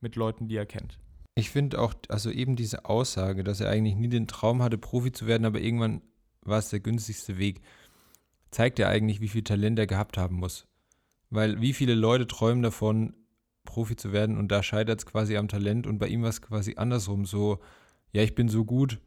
[0.00, 0.98] Mit Leuten, die er kennt.
[1.36, 5.12] Ich finde auch, also eben diese Aussage, dass er eigentlich nie den Traum hatte, Profi
[5.12, 6.02] zu werden, aber irgendwann
[6.42, 7.60] war es der günstigste Weg,
[8.50, 10.66] zeigt ja eigentlich, wie viel Talent er gehabt haben muss.
[11.30, 13.14] Weil wie viele Leute träumen davon,
[13.64, 16.42] Profi zu werden und da scheitert es quasi am Talent und bei ihm war es
[16.42, 17.24] quasi andersrum.
[17.24, 17.60] So,
[18.12, 19.00] ja, ich bin so gut,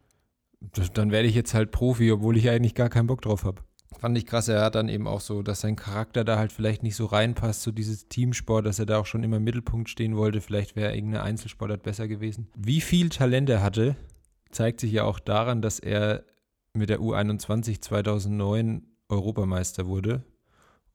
[0.94, 3.62] dann werde ich jetzt halt Profi, obwohl ich eigentlich gar keinen Bock drauf habe.
[4.00, 6.84] Fand ich krass, er hat dann eben auch so, dass sein Charakter da halt vielleicht
[6.84, 10.16] nicht so reinpasst, so dieses Teamsport, dass er da auch schon immer im Mittelpunkt stehen
[10.16, 10.42] wollte.
[10.42, 12.48] Vielleicht wäre irgendeine Einzelsportart besser gewesen.
[12.56, 13.96] Wie viel Talent er hatte,
[14.52, 16.24] zeigt sich ja auch daran, dass er
[16.74, 20.24] mit der U21 2009 Europameister wurde.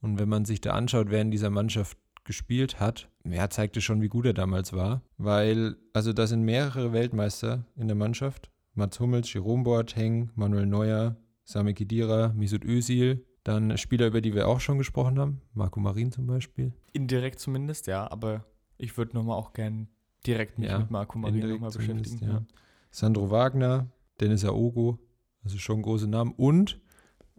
[0.01, 4.01] Und wenn man sich da anschaut, wer in dieser Mannschaft gespielt hat, ja, zeigte schon,
[4.03, 5.03] wie gut er damals war.
[5.17, 8.51] Weil, also da sind mehrere Weltmeister in der Mannschaft.
[8.75, 13.25] Mats Hummels, Jerome Boateng, Manuel Neuer, Sami Khedira, Misut Özil.
[13.45, 15.41] Dann Spieler, über die wir auch schon gesprochen haben.
[15.55, 16.73] Marco Marin zum Beispiel.
[16.93, 18.11] Indirekt zumindest, ja.
[18.11, 18.45] Aber
[18.77, 19.89] ich würde nochmal auch gern
[20.27, 22.25] direkt mich ja, mit Marco Marin nochmal beschäftigen.
[22.25, 22.43] Ja.
[22.91, 23.89] Sandro Wagner,
[24.21, 24.99] Dennis Aogo,
[25.43, 26.33] also schon große Namen.
[26.37, 26.81] Und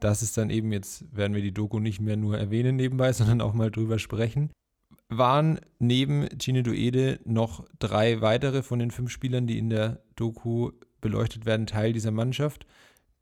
[0.04, 3.42] das ist dann eben, jetzt werden wir die Doku nicht mehr nur erwähnen nebenbei, sondern
[3.42, 4.52] auch mal drüber sprechen.
[5.10, 10.72] Waren neben Gino Duede noch drei weitere von den fünf Spielern, die in der Doku
[11.02, 12.66] beleuchtet werden, Teil dieser Mannschaft,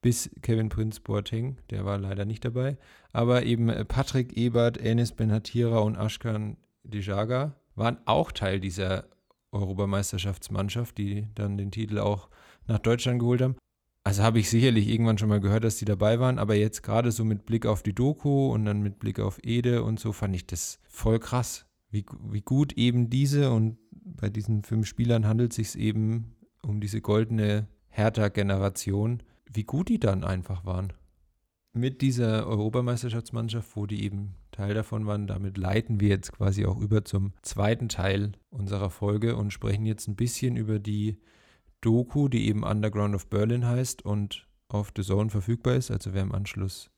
[0.01, 2.77] bis Kevin Prince Boateng, der war leider nicht dabei.
[3.13, 9.05] Aber eben Patrick Ebert, Enes Benhatira und Ashkan Dejaga waren auch Teil dieser
[9.51, 12.29] Europameisterschaftsmannschaft, die dann den Titel auch
[12.67, 13.55] nach Deutschland geholt haben.
[14.07, 17.11] Also habe ich sicherlich irgendwann schon mal gehört, dass die dabei waren, aber jetzt gerade
[17.11, 20.33] so mit Blick auf die Doku und dann mit Blick auf Ede und so fand
[20.33, 21.65] ich das voll krass.
[21.89, 26.79] wie, wie gut eben diese und bei diesen fünf Spielern handelt es sich eben um
[26.79, 30.93] diese goldene Hertha-Generation, wie gut die dann einfach waren.
[31.73, 36.79] Mit dieser Europameisterschaftsmannschaft, wo die eben Teil davon waren, damit leiten wir jetzt quasi auch
[36.79, 41.17] über zum zweiten Teil unserer Folge und sprechen jetzt ein bisschen über die
[41.81, 45.91] Doku, die eben Underground of Berlin heißt und auf The Zone verfügbar ist.
[45.91, 46.89] Also wer im Anschluss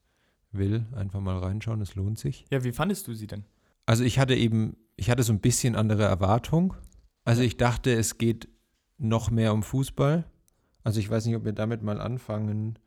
[0.51, 2.45] will, einfach mal reinschauen, es lohnt sich.
[2.49, 3.45] Ja, wie fandest du sie denn?
[3.85, 6.75] Also ich hatte eben, ich hatte so ein bisschen andere Erwartung.
[7.23, 8.47] Also ich dachte, es geht
[8.97, 10.25] noch mehr um Fußball.
[10.83, 12.79] Also ich weiß nicht, ob wir damit mal anfangen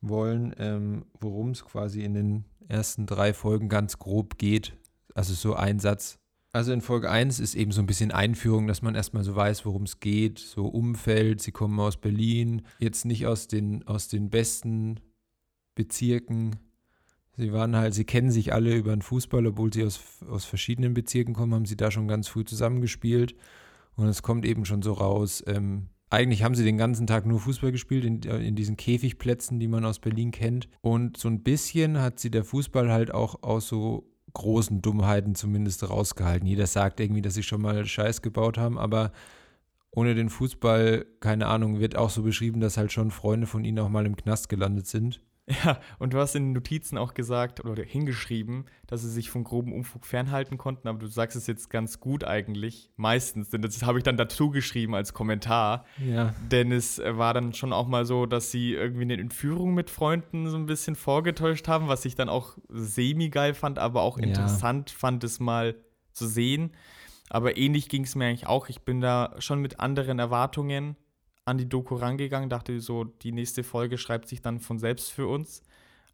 [0.00, 4.76] wollen, ähm, worum es quasi in den ersten drei Folgen ganz grob geht.
[5.14, 6.18] Also so ein Satz.
[6.54, 9.66] Also in Folge 1 ist eben so ein bisschen Einführung, dass man erstmal so weiß,
[9.66, 10.38] worum es geht.
[10.38, 15.00] So Umfeld, sie kommen aus Berlin, jetzt nicht aus den, aus den besten
[15.74, 16.54] Bezirken.
[17.36, 20.94] Sie waren halt, sie kennen sich alle über den Fußball, obwohl sie aus, aus verschiedenen
[20.94, 23.34] Bezirken kommen, haben sie da schon ganz früh zusammengespielt.
[23.96, 27.40] Und es kommt eben schon so raus, ähm, eigentlich haben sie den ganzen Tag nur
[27.40, 30.68] Fußball gespielt, in, in, diesen Käfigplätzen, die man aus Berlin kennt.
[30.82, 35.88] Und so ein bisschen hat sie der Fußball halt auch aus so großen Dummheiten zumindest
[35.88, 36.46] rausgehalten.
[36.46, 39.12] Jeder sagt irgendwie, dass sie schon mal Scheiß gebaut haben, aber
[39.90, 43.78] ohne den Fußball, keine Ahnung, wird auch so beschrieben, dass halt schon Freunde von ihnen
[43.78, 45.20] auch mal im Knast gelandet sind.
[45.46, 49.44] Ja, und du hast in den Notizen auch gesagt oder hingeschrieben, dass sie sich von
[49.44, 53.82] groben Unfug fernhalten konnten, aber du sagst es jetzt ganz gut eigentlich, meistens, denn das
[53.82, 55.84] habe ich dann dazu geschrieben als Kommentar.
[55.98, 56.34] Ja.
[56.50, 60.48] Denn es war dann schon auch mal so, dass sie irgendwie eine Entführung mit Freunden
[60.48, 64.96] so ein bisschen vorgetäuscht haben, was ich dann auch semi-geil fand, aber auch interessant ja.
[64.96, 65.74] fand, es mal
[66.12, 66.72] zu sehen.
[67.28, 68.68] Aber ähnlich ging es mir eigentlich auch.
[68.68, 70.96] Ich bin da schon mit anderen Erwartungen
[71.44, 75.26] an die Doku rangegangen, dachte so, die nächste Folge schreibt sich dann von selbst für
[75.26, 75.62] uns.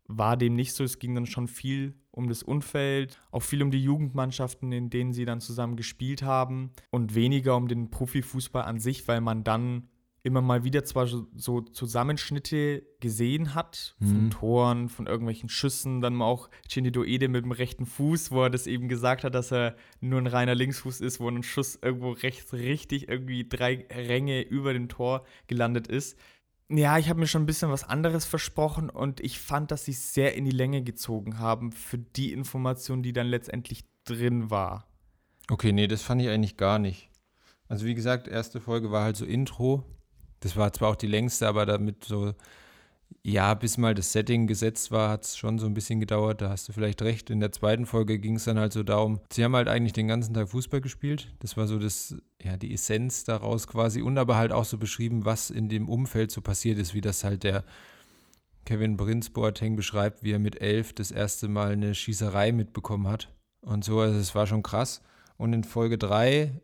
[0.06, 0.82] War dem nicht so.
[0.82, 5.12] Es ging dann schon viel um das Umfeld, auch viel um die Jugendmannschaften, in denen
[5.12, 9.88] sie dann zusammen gespielt haben und weniger um den Profifußball an sich, weil man dann
[10.22, 14.30] immer mal wieder zwar so, Zusammenschnitte gesehen hat, von mhm.
[14.30, 18.66] Toren, von irgendwelchen Schüssen, dann auch Chindido Ede mit dem rechten Fuß, wo er das
[18.66, 22.52] eben gesagt hat, dass er nur ein reiner Linksfuß ist, wo ein Schuss irgendwo rechts
[22.52, 26.18] richtig irgendwie drei Ränge über dem Tor gelandet ist.
[26.68, 29.90] Ja, ich habe mir schon ein bisschen was anderes versprochen und ich fand, dass sie
[29.90, 34.86] es sehr in die Länge gezogen haben für die Information, die dann letztendlich drin war.
[35.50, 37.10] Okay, nee, das fand ich eigentlich gar nicht.
[37.66, 39.84] Also wie gesagt, erste Folge war halt so Intro,
[40.40, 42.34] das war zwar auch die längste, aber damit so,
[43.22, 46.40] ja, bis mal das Setting gesetzt war, hat es schon so ein bisschen gedauert.
[46.40, 47.28] Da hast du vielleicht recht.
[47.28, 50.08] In der zweiten Folge ging es dann halt so darum, sie haben halt eigentlich den
[50.08, 51.34] ganzen Tag Fußball gespielt.
[51.40, 54.00] Das war so das, ja, die Essenz daraus quasi.
[54.00, 57.24] Und aber halt auch so beschrieben, was in dem Umfeld so passiert ist, wie das
[57.24, 57.64] halt der
[58.64, 63.32] Kevin Prinz Boateng beschreibt, wie er mit elf das erste Mal eine Schießerei mitbekommen hat.
[63.60, 65.02] Und so, also es war schon krass.
[65.36, 66.60] Und in Folge 3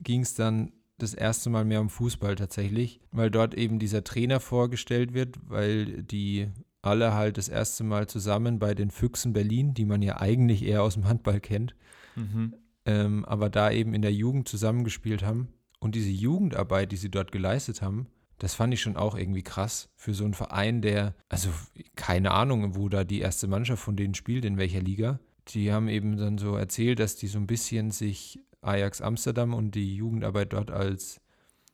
[0.00, 4.40] ging es dann das erste Mal mehr um Fußball tatsächlich, weil dort eben dieser Trainer
[4.40, 6.48] vorgestellt wird, weil die
[6.82, 10.82] alle halt das erste Mal zusammen bei den Füchsen Berlin, die man ja eigentlich eher
[10.82, 11.74] aus dem Handball kennt,
[12.16, 12.54] mhm.
[12.84, 15.48] ähm, aber da eben in der Jugend zusammengespielt haben.
[15.80, 18.08] Und diese Jugendarbeit, die sie dort geleistet haben,
[18.38, 21.50] das fand ich schon auch irgendwie krass für so einen Verein, der, also
[21.96, 25.18] keine Ahnung, wo da die erste Mannschaft von denen spielt, in welcher Liga.
[25.48, 29.74] Die haben eben dann so erzählt, dass die so ein bisschen sich Ajax Amsterdam und
[29.74, 31.20] die Jugendarbeit dort als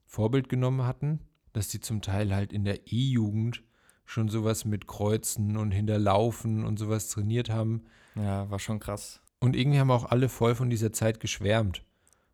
[0.05, 1.21] Vorbild genommen hatten,
[1.53, 3.63] dass die zum Teil halt in der E-Jugend
[4.05, 7.85] schon sowas mit Kreuzen und Hinterlaufen und sowas trainiert haben.
[8.15, 9.21] Ja, war schon krass.
[9.41, 11.83] Und irgendwie haben auch alle voll von dieser Zeit geschwärmt.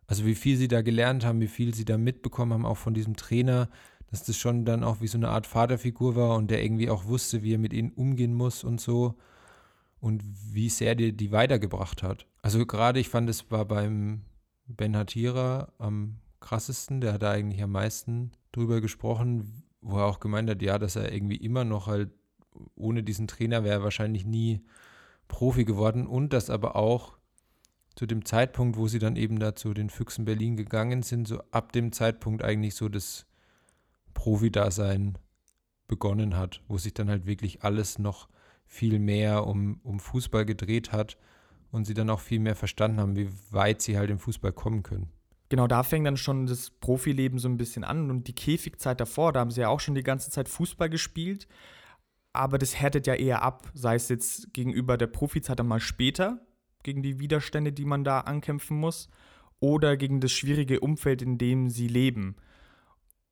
[0.06, 2.94] Also wie viel sie da gelernt haben, wie viel sie da mitbekommen haben, auch von
[2.94, 3.70] diesem Trainer,
[4.10, 7.06] dass das schon dann auch wie so eine Art Vaterfigur war und der irgendwie auch
[7.06, 9.14] wusste, wie er mit ihnen umgehen muss und so.
[10.00, 12.26] Und wie sehr der die weitergebracht hat.
[12.42, 14.22] Also gerade ich fand, es war beim
[14.76, 17.00] Ben Hatira am krassesten.
[17.00, 20.96] Der hat da eigentlich am meisten drüber gesprochen, wo er auch gemeint hat, ja, dass
[20.96, 22.10] er irgendwie immer noch halt
[22.74, 24.60] ohne diesen Trainer wäre er wahrscheinlich nie
[25.28, 27.16] Profi geworden und dass aber auch
[27.94, 31.40] zu dem Zeitpunkt, wo sie dann eben da zu den Füchsen Berlin gegangen sind, so
[31.50, 33.26] ab dem Zeitpunkt eigentlich so das
[34.14, 35.18] Profi-Dasein
[35.86, 38.28] begonnen hat, wo sich dann halt wirklich alles noch
[38.66, 41.16] viel mehr um, um Fußball gedreht hat
[41.70, 44.82] und sie dann auch viel mehr verstanden haben, wie weit sie halt im Fußball kommen
[44.82, 45.10] können.
[45.48, 49.32] Genau, da fängt dann schon das Profileben so ein bisschen an und die Käfigzeit davor,
[49.32, 51.48] da haben sie ja auch schon die ganze Zeit Fußball gespielt,
[52.32, 56.40] aber das härtet ja eher ab, sei es jetzt gegenüber der Profizeit dann mal später,
[56.82, 59.08] gegen die Widerstände, die man da ankämpfen muss,
[59.58, 62.36] oder gegen das schwierige Umfeld, in dem sie leben.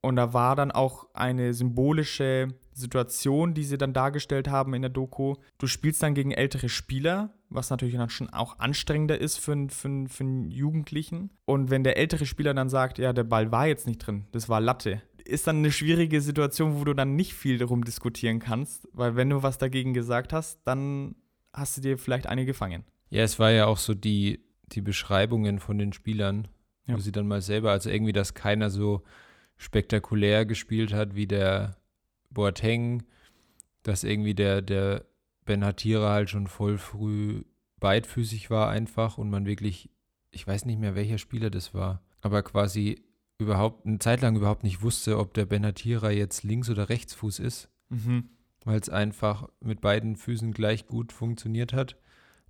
[0.01, 4.91] Und da war dann auch eine symbolische Situation, die sie dann dargestellt haben in der
[4.91, 5.35] Doku.
[5.59, 10.07] Du spielst dann gegen ältere Spieler, was natürlich dann schon auch anstrengender ist für, für,
[10.09, 11.31] für einen Jugendlichen.
[11.45, 14.49] Und wenn der ältere Spieler dann sagt, ja, der Ball war jetzt nicht drin, das
[14.49, 18.89] war Latte, ist dann eine schwierige Situation, wo du dann nicht viel darum diskutieren kannst,
[18.93, 21.17] weil wenn du was dagegen gesagt hast, dann
[21.53, 22.85] hast du dir vielleicht eine gefangen.
[23.11, 26.49] Ja, es war ja auch so die, die Beschreibungen von den Spielern,
[26.87, 26.95] ja.
[26.95, 29.03] wo sie dann mal selber, also irgendwie, dass keiner so
[29.59, 31.77] spektakulär gespielt hat wie der
[32.31, 33.03] Boateng,
[33.83, 35.05] dass irgendwie der, der
[35.45, 37.43] Ben Hatira halt schon voll früh
[37.81, 39.91] beidfüßig war einfach und man wirklich,
[40.31, 43.03] ich weiß nicht mehr, welcher Spieler das war, aber quasi
[43.39, 47.69] überhaupt eine Zeit lang überhaupt nicht wusste, ob der Benatira jetzt Links- oder Rechtsfuß ist,
[47.89, 48.31] mhm.
[48.65, 51.97] weil es einfach mit beiden Füßen gleich gut funktioniert hat.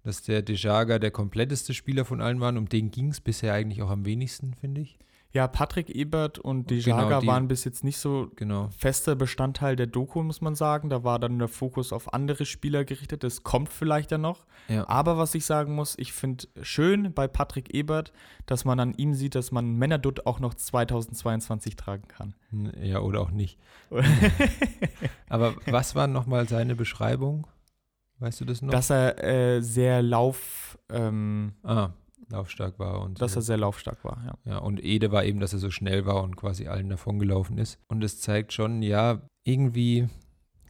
[0.05, 3.83] Dass der Dejaga der kompletteste Spieler von allen war, um den ging es bisher eigentlich
[3.83, 4.99] auch am wenigsten, finde ich.
[5.31, 8.71] Ja, Patrick Ebert und Dejaga genau, waren bis jetzt nicht so genau.
[8.71, 10.89] fester Bestandteil der Doku, muss man sagen.
[10.89, 13.23] Da war dann der Fokus auf andere Spieler gerichtet.
[13.25, 14.47] Das kommt vielleicht ja noch.
[14.69, 14.89] Ja.
[14.89, 18.13] Aber was ich sagen muss, ich finde schön bei Patrick Ebert,
[18.47, 22.35] dass man an ihm sieht, dass man Männerdutt auch noch 2022 tragen kann.
[22.81, 23.59] Ja, oder auch nicht.
[25.29, 27.47] Aber was war nochmal seine Beschreibung?
[28.19, 28.73] Weißt du das noch?
[28.73, 30.79] Dass er äh, sehr Lauf.
[30.89, 31.91] Ähm, ah
[32.29, 33.03] laufstark war.
[33.03, 33.41] Und dass so.
[33.41, 34.53] er sehr laufstark war, ja.
[34.53, 37.79] Ja, und Ede war eben, dass er so schnell war und quasi allen davongelaufen ist.
[37.89, 40.09] Und es zeigt schon, ja, irgendwie,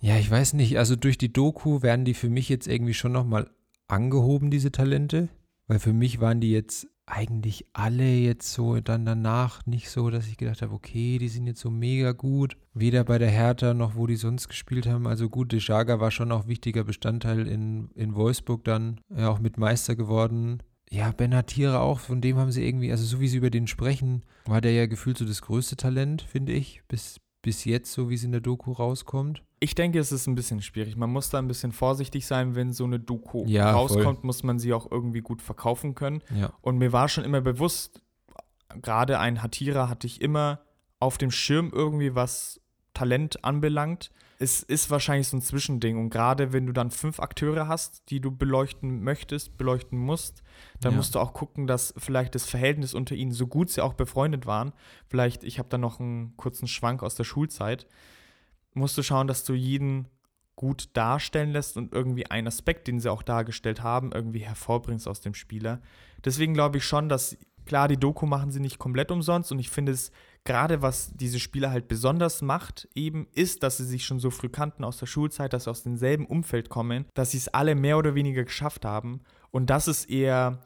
[0.01, 3.13] ja, ich weiß nicht, also durch die Doku werden die für mich jetzt irgendwie schon
[3.13, 3.51] nochmal
[3.89, 5.29] angehoben, diese Talente.
[5.67, 10.29] Weil für mich waren die jetzt eigentlich alle jetzt so dann danach nicht so, dass
[10.29, 12.57] ich gedacht habe, okay, die sind jetzt so mega gut.
[12.75, 15.07] Weder bei der Hertha noch wo die sonst gespielt haben.
[15.07, 19.59] Also gut, Dejaga war schon auch wichtiger Bestandteil in, in Wolfsburg dann, ja, auch mit
[19.59, 23.51] Meister geworden ja, Benatire auch, von dem haben sie irgendwie, also so wie sie über
[23.51, 27.93] den sprechen, war der ja gefühlt so das größte Talent, finde ich, bis, bis jetzt,
[27.93, 29.43] so wie es in der Doku rauskommt.
[29.61, 30.97] Ich denke, es ist ein bisschen schwierig.
[30.97, 34.27] Man muss da ein bisschen vorsichtig sein, wenn so eine Doku ja, rauskommt, voll.
[34.27, 36.23] muss man sie auch irgendwie gut verkaufen können.
[36.35, 36.53] Ja.
[36.61, 38.01] Und mir war schon immer bewusst,
[38.83, 40.61] gerade ein Hatira hatte ich immer
[41.01, 42.61] auf dem Schirm irgendwie, was
[42.95, 45.99] Talent anbelangt es ist wahrscheinlich so ein Zwischending.
[45.99, 50.43] Und gerade wenn du dann fünf Akteure hast, die du beleuchten möchtest, beleuchten musst,
[50.81, 50.99] dann ja.
[50.99, 54.47] musst du auch gucken, dass vielleicht das Verhältnis unter ihnen, so gut sie auch befreundet
[54.47, 54.73] waren,
[55.09, 57.87] vielleicht, ich habe da noch einen kurzen Schwank aus der Schulzeit,
[58.75, 60.07] musst du schauen, dass du jeden
[60.55, 65.21] gut darstellen lässt und irgendwie einen Aspekt, den sie auch dargestellt haben, irgendwie hervorbringst aus
[65.21, 65.81] dem Spieler.
[66.25, 69.71] Deswegen glaube ich schon, dass klar, die Doku machen sie nicht komplett umsonst und ich
[69.71, 70.11] finde es
[70.49, 74.49] gerade was diese Spieler halt besonders macht, eben ist, dass sie sich schon so früh
[74.49, 77.99] kannten aus der Schulzeit, dass sie aus demselben Umfeld kommen, dass sie es alle mehr
[77.99, 79.21] oder weniger geschafft haben.
[79.51, 80.65] Und das ist eher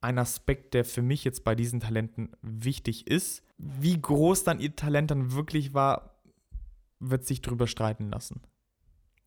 [0.00, 3.42] ein Aspekt, der für mich jetzt bei diesen Talenten wichtig ist.
[3.58, 6.22] Wie groß dann ihr Talent dann wirklich war,
[7.00, 8.40] wird sich drüber streiten lassen.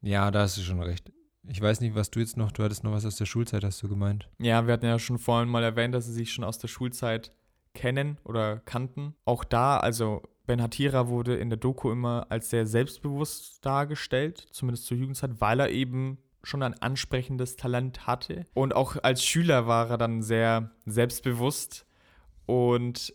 [0.02, 1.12] Ja, da hast du schon recht.
[1.50, 3.84] Ich weiß nicht, was du jetzt noch, du hattest noch was aus der Schulzeit, hast
[3.84, 4.30] du gemeint.
[4.40, 7.34] Ja, wir hatten ja schon vorhin mal erwähnt, dass sie sich schon aus der Schulzeit
[7.74, 9.16] kennen oder kannten.
[9.26, 14.86] Auch da, also Ben Hatira wurde in der Doku immer als sehr selbstbewusst dargestellt, zumindest
[14.86, 18.48] zur Jugendzeit, weil er eben schon ein ansprechendes Talent hatte.
[18.54, 21.86] Und auch als Schüler war er dann sehr selbstbewusst
[22.46, 23.14] und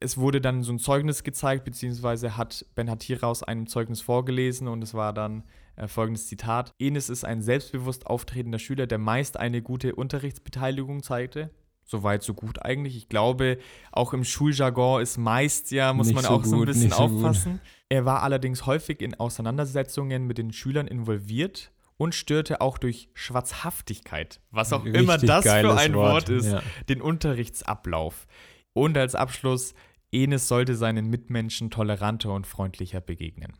[0.00, 4.66] es wurde dann so ein Zeugnis gezeigt, beziehungsweise hat Ben Hatira aus einem Zeugnis vorgelesen
[4.66, 5.44] und es war dann
[5.76, 6.74] äh, folgendes Zitat.
[6.78, 11.50] Enes ist ein selbstbewusst auftretender Schüler, der meist eine gute Unterrichtsbeteiligung zeigte.
[11.92, 12.96] Soweit, so gut eigentlich.
[12.96, 13.58] Ich glaube,
[13.90, 16.90] auch im Schuljargon ist meist ja, muss nicht man so auch gut, so ein bisschen
[16.90, 17.52] so aufpassen.
[17.52, 17.60] Gut.
[17.90, 24.40] Er war allerdings häufig in Auseinandersetzungen mit den Schülern involviert und störte auch durch Schwarzhaftigkeit,
[24.50, 26.62] was auch Richtig immer das für ein Wort, Wort ist, ja.
[26.88, 28.26] den Unterrichtsablauf.
[28.72, 29.74] Und als Abschluss,
[30.10, 33.52] Enes sollte seinen Mitmenschen toleranter und freundlicher begegnen.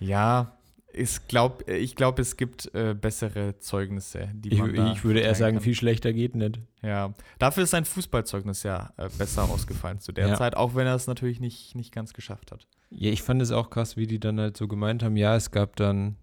[0.00, 0.57] Ja,
[0.92, 5.34] ich glaube, ich glaub, es gibt äh, bessere Zeugnisse, die man Ich, ich würde eher
[5.34, 5.64] sagen, kann.
[5.64, 6.60] viel schlechter geht nicht.
[6.82, 10.34] Ja, dafür ist sein Fußballzeugnis ja äh, besser ausgefallen zu der ja.
[10.34, 12.66] Zeit, auch wenn er es natürlich nicht, nicht ganz geschafft hat.
[12.90, 15.50] Ja, ich fand es auch krass, wie die dann halt so gemeint haben, ja, es
[15.50, 16.16] gab dann,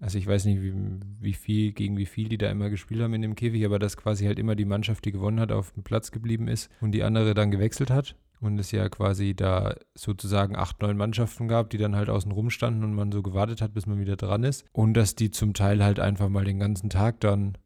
[0.00, 0.72] also ich weiß nicht, wie,
[1.20, 3.98] wie viel, gegen wie viel die da immer gespielt haben in dem Käfig, aber dass
[3.98, 7.02] quasi halt immer die Mannschaft, die gewonnen hat, auf dem Platz geblieben ist und die
[7.02, 11.78] andere dann gewechselt hat und es ja quasi da sozusagen acht, neun Mannschaften gab, die
[11.78, 14.64] dann halt außen rum standen und man so gewartet hat, bis man wieder dran ist.
[14.72, 17.56] Und dass die zum Teil halt einfach mal den ganzen Tag dann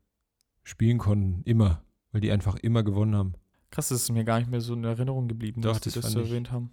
[0.63, 3.35] spielen konnten, immer, weil die einfach immer gewonnen haben.
[3.71, 6.01] Krass, das ist mir gar nicht mehr so in Erinnerung geblieben, Doch, dass das die
[6.01, 6.73] das so erwähnt haben.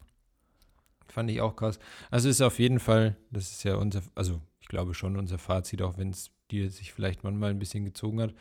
[1.08, 1.80] Fand ich auch krass.
[2.12, 5.82] Also ist auf jeden Fall, das ist ja unser, also ich glaube schon unser Fazit,
[5.82, 8.34] auch wenn es dir sich vielleicht manchmal ein bisschen gezogen hat,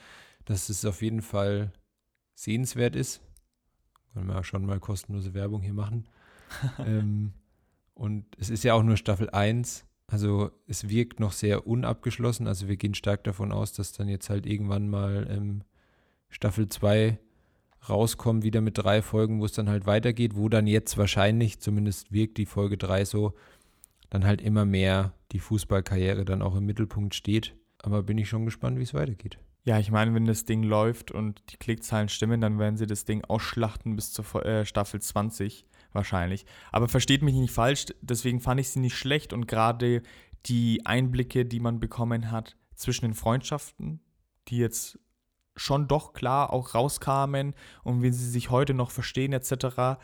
[0.45, 1.73] dass es auf jeden Fall
[2.35, 3.21] sehenswert ist,
[4.17, 6.07] wollen wir schon mal kostenlose Werbung hier machen.
[6.79, 7.33] ähm,
[7.95, 9.85] Und es ist ja auch nur Staffel 1.
[10.09, 12.47] Also es wirkt noch sehr unabgeschlossen.
[12.47, 15.63] Also wir gehen stark davon aus, dass dann jetzt halt irgendwann mal ähm,
[16.29, 17.19] Staffel 2
[17.89, 22.13] rauskommt, wieder mit drei Folgen, wo es dann halt weitergeht, wo dann jetzt wahrscheinlich, zumindest
[22.13, 23.35] wirkt die Folge 3 so,
[24.11, 27.55] dann halt immer mehr die Fußballkarriere dann auch im Mittelpunkt steht.
[27.83, 29.39] Aber bin ich schon gespannt, wie es weitergeht.
[29.67, 33.05] Ja, ich meine, wenn das Ding läuft und die Klickzahlen stimmen, dann werden sie das
[33.05, 36.47] Ding ausschlachten bis zur äh, Staffel 20 wahrscheinlich.
[36.71, 40.03] Aber versteht mich nicht falsch, deswegen fand ich sie nicht schlecht und gerade
[40.45, 43.99] die Einblicke, die man bekommen hat zwischen den Freundschaften,
[44.47, 45.01] die jetzt
[45.57, 47.53] schon doch klar auch rauskamen
[47.83, 49.99] und wie sie sich heute noch verstehen etc.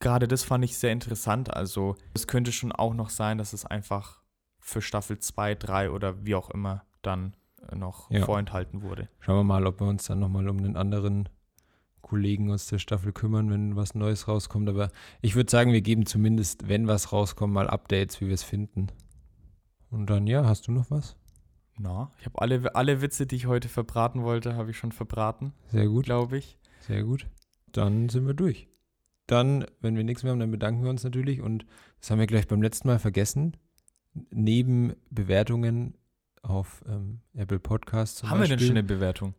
[0.00, 1.54] Gerade das fand ich sehr interessant.
[1.54, 4.22] Also es könnte schon auch noch sein, dass es einfach
[4.58, 7.36] für Staffel 2, 3 oder wie auch immer dann
[7.74, 8.24] noch ja.
[8.24, 9.08] vorenthalten wurde.
[9.20, 11.28] Schauen wir mal, ob wir uns dann nochmal um einen anderen
[12.02, 14.68] Kollegen aus der Staffel kümmern, wenn was Neues rauskommt.
[14.68, 14.90] Aber
[15.20, 18.88] ich würde sagen, wir geben zumindest, wenn was rauskommt, mal Updates, wie wir es finden.
[19.90, 21.16] Und dann, ja, hast du noch was?
[21.78, 25.52] Na, ich habe alle, alle Witze, die ich heute verbraten wollte, habe ich schon verbraten.
[25.68, 26.04] Sehr gut.
[26.04, 26.58] Glaube ich.
[26.80, 27.26] Sehr gut.
[27.72, 28.68] Dann sind wir durch.
[29.26, 31.40] Dann, wenn wir nichts mehr haben, dann bedanken wir uns natürlich.
[31.40, 31.66] Und
[32.00, 33.56] das haben wir gleich beim letzten Mal vergessen.
[34.30, 35.94] Neben Bewertungen
[36.48, 38.22] auf ähm, Apple Podcasts.
[38.22, 38.50] Haben Beispiel.
[38.50, 39.34] wir denn schon eine Bewertung?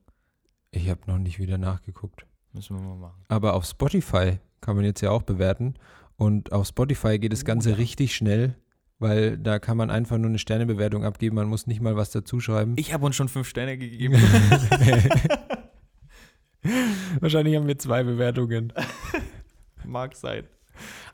[0.72, 2.26] Ich habe noch nicht wieder nachgeguckt.
[2.54, 3.24] Müssen wir mal machen.
[3.28, 5.76] Aber auf Spotify kann man jetzt ja auch bewerten.
[6.16, 7.78] Und auf Spotify geht das Ganze oh, ja.
[7.78, 8.56] richtig schnell,
[9.00, 11.38] weil da kann man einfach nur eine Sternebewertung abgeben.
[11.38, 12.74] Man muss nicht mal was dazu schreiben.
[12.78, 14.16] Ich habe uns schon fünf Sterne gegeben.
[17.20, 18.74] Wahrscheinlich haben wir zwei Bewertungen.
[19.86, 20.46] Mag sein.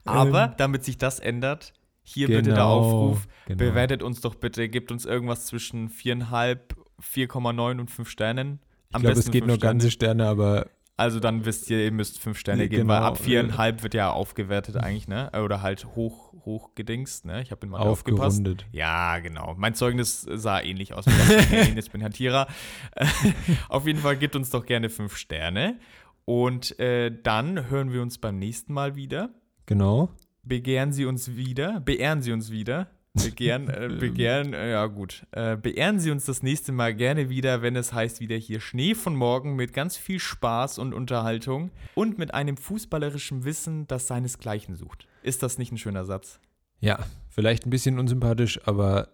[0.03, 1.73] Aber ähm, damit sich das ändert,
[2.05, 3.57] hier genau, bitte der genau, Aufruf, genau.
[3.57, 6.57] bewertet uns doch bitte, gebt uns irgendwas zwischen 4,5,
[7.01, 8.59] 4,9 und 5 Sternen.
[8.93, 9.73] Am ich glaube, es geht nur Sterne.
[9.73, 12.93] ganze Sterne, aber also dann wisst ihr, ihr müsst fünf Sterne nee, geben, genau.
[12.93, 15.29] weil ab viereinhalb wird ja aufgewertet eigentlich, ne?
[15.43, 17.41] Oder halt hoch, hoch gedingst, ne?
[17.41, 17.79] Ich habe den mal.
[17.79, 18.41] Aufgepasst.
[18.71, 19.55] Ja, genau.
[19.57, 21.05] Mein Zeugnis sah ähnlich aus.
[21.75, 22.47] ich bin Hantierer.
[23.69, 25.79] Auf jeden Fall gebt uns doch gerne fünf Sterne.
[26.23, 29.29] Und äh, dann hören wir uns beim nächsten Mal wieder.
[29.65, 30.09] Genau.
[30.45, 32.87] Begehren Sie uns wieder, beehren Sie uns wieder.
[33.15, 35.25] Begehren, äh, begehren, äh, ja gut.
[35.31, 38.93] Äh, beehren Sie uns das nächste Mal gerne wieder, wenn es heißt wieder hier Schnee
[38.93, 44.75] von morgen mit ganz viel Spaß und Unterhaltung und mit einem fußballerischen Wissen, das seinesgleichen
[44.75, 45.07] sucht.
[45.23, 46.39] Ist das nicht ein schöner Satz?
[46.79, 49.07] Ja, vielleicht ein bisschen unsympathisch, aber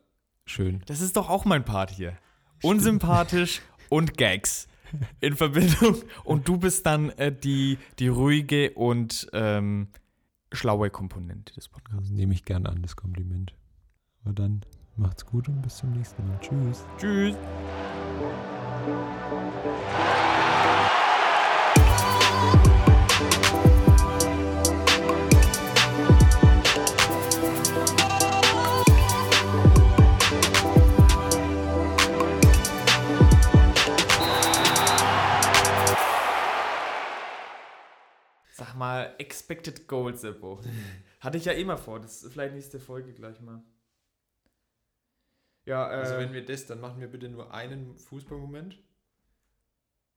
[0.45, 0.81] schön.
[0.87, 2.17] Das ist doch auch mein Part hier.
[2.57, 2.73] Stimmt.
[2.73, 4.67] Unsympathisch und Gags
[5.21, 5.95] in Verbindung.
[6.23, 9.87] Und du bist dann äh, die, die ruhige und ähm,
[10.51, 12.09] schlaue Komponente des Podcasts.
[12.09, 13.55] Nehme ich gerne an, das Kompliment.
[14.23, 14.61] Aber dann
[14.97, 16.39] macht's gut und bis zum nächsten Mal.
[16.39, 16.85] Tschüss.
[16.97, 17.35] Tschüss.
[38.81, 40.59] Mal, Expected Goals, Seppo.
[41.19, 41.99] Hatte ich ja immer vor.
[41.99, 43.63] Das ist vielleicht nächste Folge gleich mal.
[45.65, 48.79] Ja, äh, also wenn wir das, dann machen wir bitte nur einen Fußballmoment.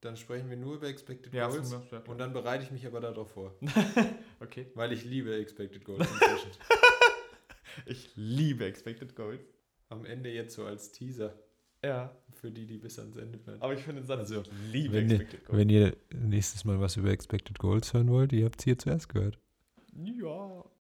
[0.01, 1.71] Dann sprechen wir nur über Expected ja, Goals.
[1.73, 3.55] Ja, und dann bereite ich mich aber darauf vor.
[4.41, 4.71] okay.
[4.75, 6.09] Weil ich liebe Expected Goals
[7.87, 9.45] ich liebe Expected Goals.
[9.91, 11.39] Am Ende jetzt so als Teaser.
[11.85, 12.11] Ja.
[12.35, 13.61] Für die, die bis ans Ende hören.
[13.63, 15.59] Aber ich finde den Satz, also, ich liebe wenn Expected ihr, Goals.
[15.59, 19.09] Wenn ihr nächstes Mal was über Expected Goals hören wollt, ihr habt es hier zuerst
[19.09, 19.39] gehört.
[19.95, 20.65] Ja.